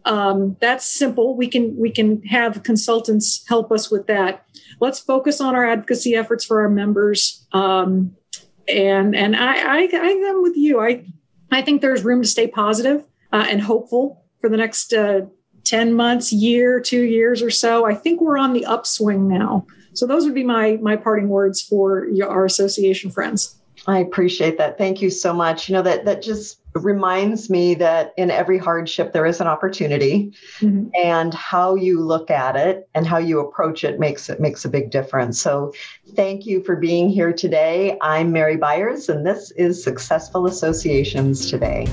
Um, 0.04 0.56
that's 0.60 0.86
simple. 0.86 1.36
We 1.36 1.48
can 1.48 1.76
we 1.76 1.90
can 1.90 2.22
have 2.22 2.62
consultants 2.62 3.44
help 3.48 3.72
us 3.72 3.90
with 3.90 4.06
that. 4.06 4.46
Let's 4.78 5.00
focus 5.00 5.40
on 5.40 5.56
our 5.56 5.68
advocacy 5.68 6.14
efforts 6.14 6.44
for 6.44 6.60
our 6.60 6.68
members. 6.68 7.44
Um, 7.50 8.16
and 8.68 9.14
and 9.14 9.36
I, 9.36 9.54
I 9.54 9.88
i 9.92 10.28
am 10.28 10.42
with 10.42 10.56
you. 10.56 10.80
I 10.80 11.04
I 11.50 11.62
think 11.62 11.80
there's 11.80 12.04
room 12.04 12.22
to 12.22 12.28
stay 12.28 12.46
positive, 12.46 13.04
uh, 13.32 13.46
and 13.48 13.61
hopeful 13.61 14.24
for 14.40 14.48
the 14.48 14.56
next 14.56 14.92
uh, 14.92 15.22
10 15.64 15.94
months, 15.94 16.32
year, 16.32 16.80
two 16.80 17.02
years 17.02 17.42
or 17.42 17.50
so. 17.50 17.87
I 17.87 17.94
think 17.94 18.20
we're 18.20 18.38
on 18.38 18.52
the 18.52 18.64
upswing 18.64 19.28
now. 19.28 19.66
So 19.94 20.06
those 20.06 20.24
would 20.24 20.35
be 20.35 20.44
my 20.44 20.78
my 20.82 20.94
parting 20.96 21.28
words 21.28 21.62
for 21.62 22.06
your, 22.06 22.28
our 22.28 22.44
association 22.44 23.11
friends. 23.11 23.59
I 23.87 23.98
appreciate 23.98 24.59
that. 24.59 24.78
Thank 24.78 25.00
you 25.00 25.11
so 25.11 25.32
much. 25.32 25.68
You 25.68 25.74
know 25.74 25.82
that 25.82 26.04
that 26.04 26.22
just 26.22 26.61
reminds 26.84 27.50
me 27.50 27.74
that 27.74 28.12
in 28.16 28.30
every 28.30 28.58
hardship 28.58 29.12
there 29.12 29.26
is 29.26 29.40
an 29.40 29.46
opportunity. 29.46 30.32
Mm-hmm. 30.60 30.88
and 31.02 31.34
how 31.34 31.74
you 31.74 32.00
look 32.00 32.30
at 32.30 32.56
it 32.56 32.88
and 32.94 33.06
how 33.06 33.18
you 33.18 33.40
approach 33.40 33.84
it 33.84 33.98
makes 33.98 34.28
it 34.28 34.40
makes 34.40 34.64
a 34.64 34.68
big 34.68 34.90
difference. 34.90 35.40
So 35.40 35.72
thank 36.14 36.46
you 36.46 36.62
for 36.62 36.76
being 36.76 37.08
here 37.08 37.32
today. 37.32 37.98
I'm 38.00 38.32
mary 38.32 38.56
byers 38.56 39.08
and 39.08 39.26
this 39.26 39.50
is 39.52 39.82
successful 39.82 40.46
associations 40.46 41.50
today 41.50 41.86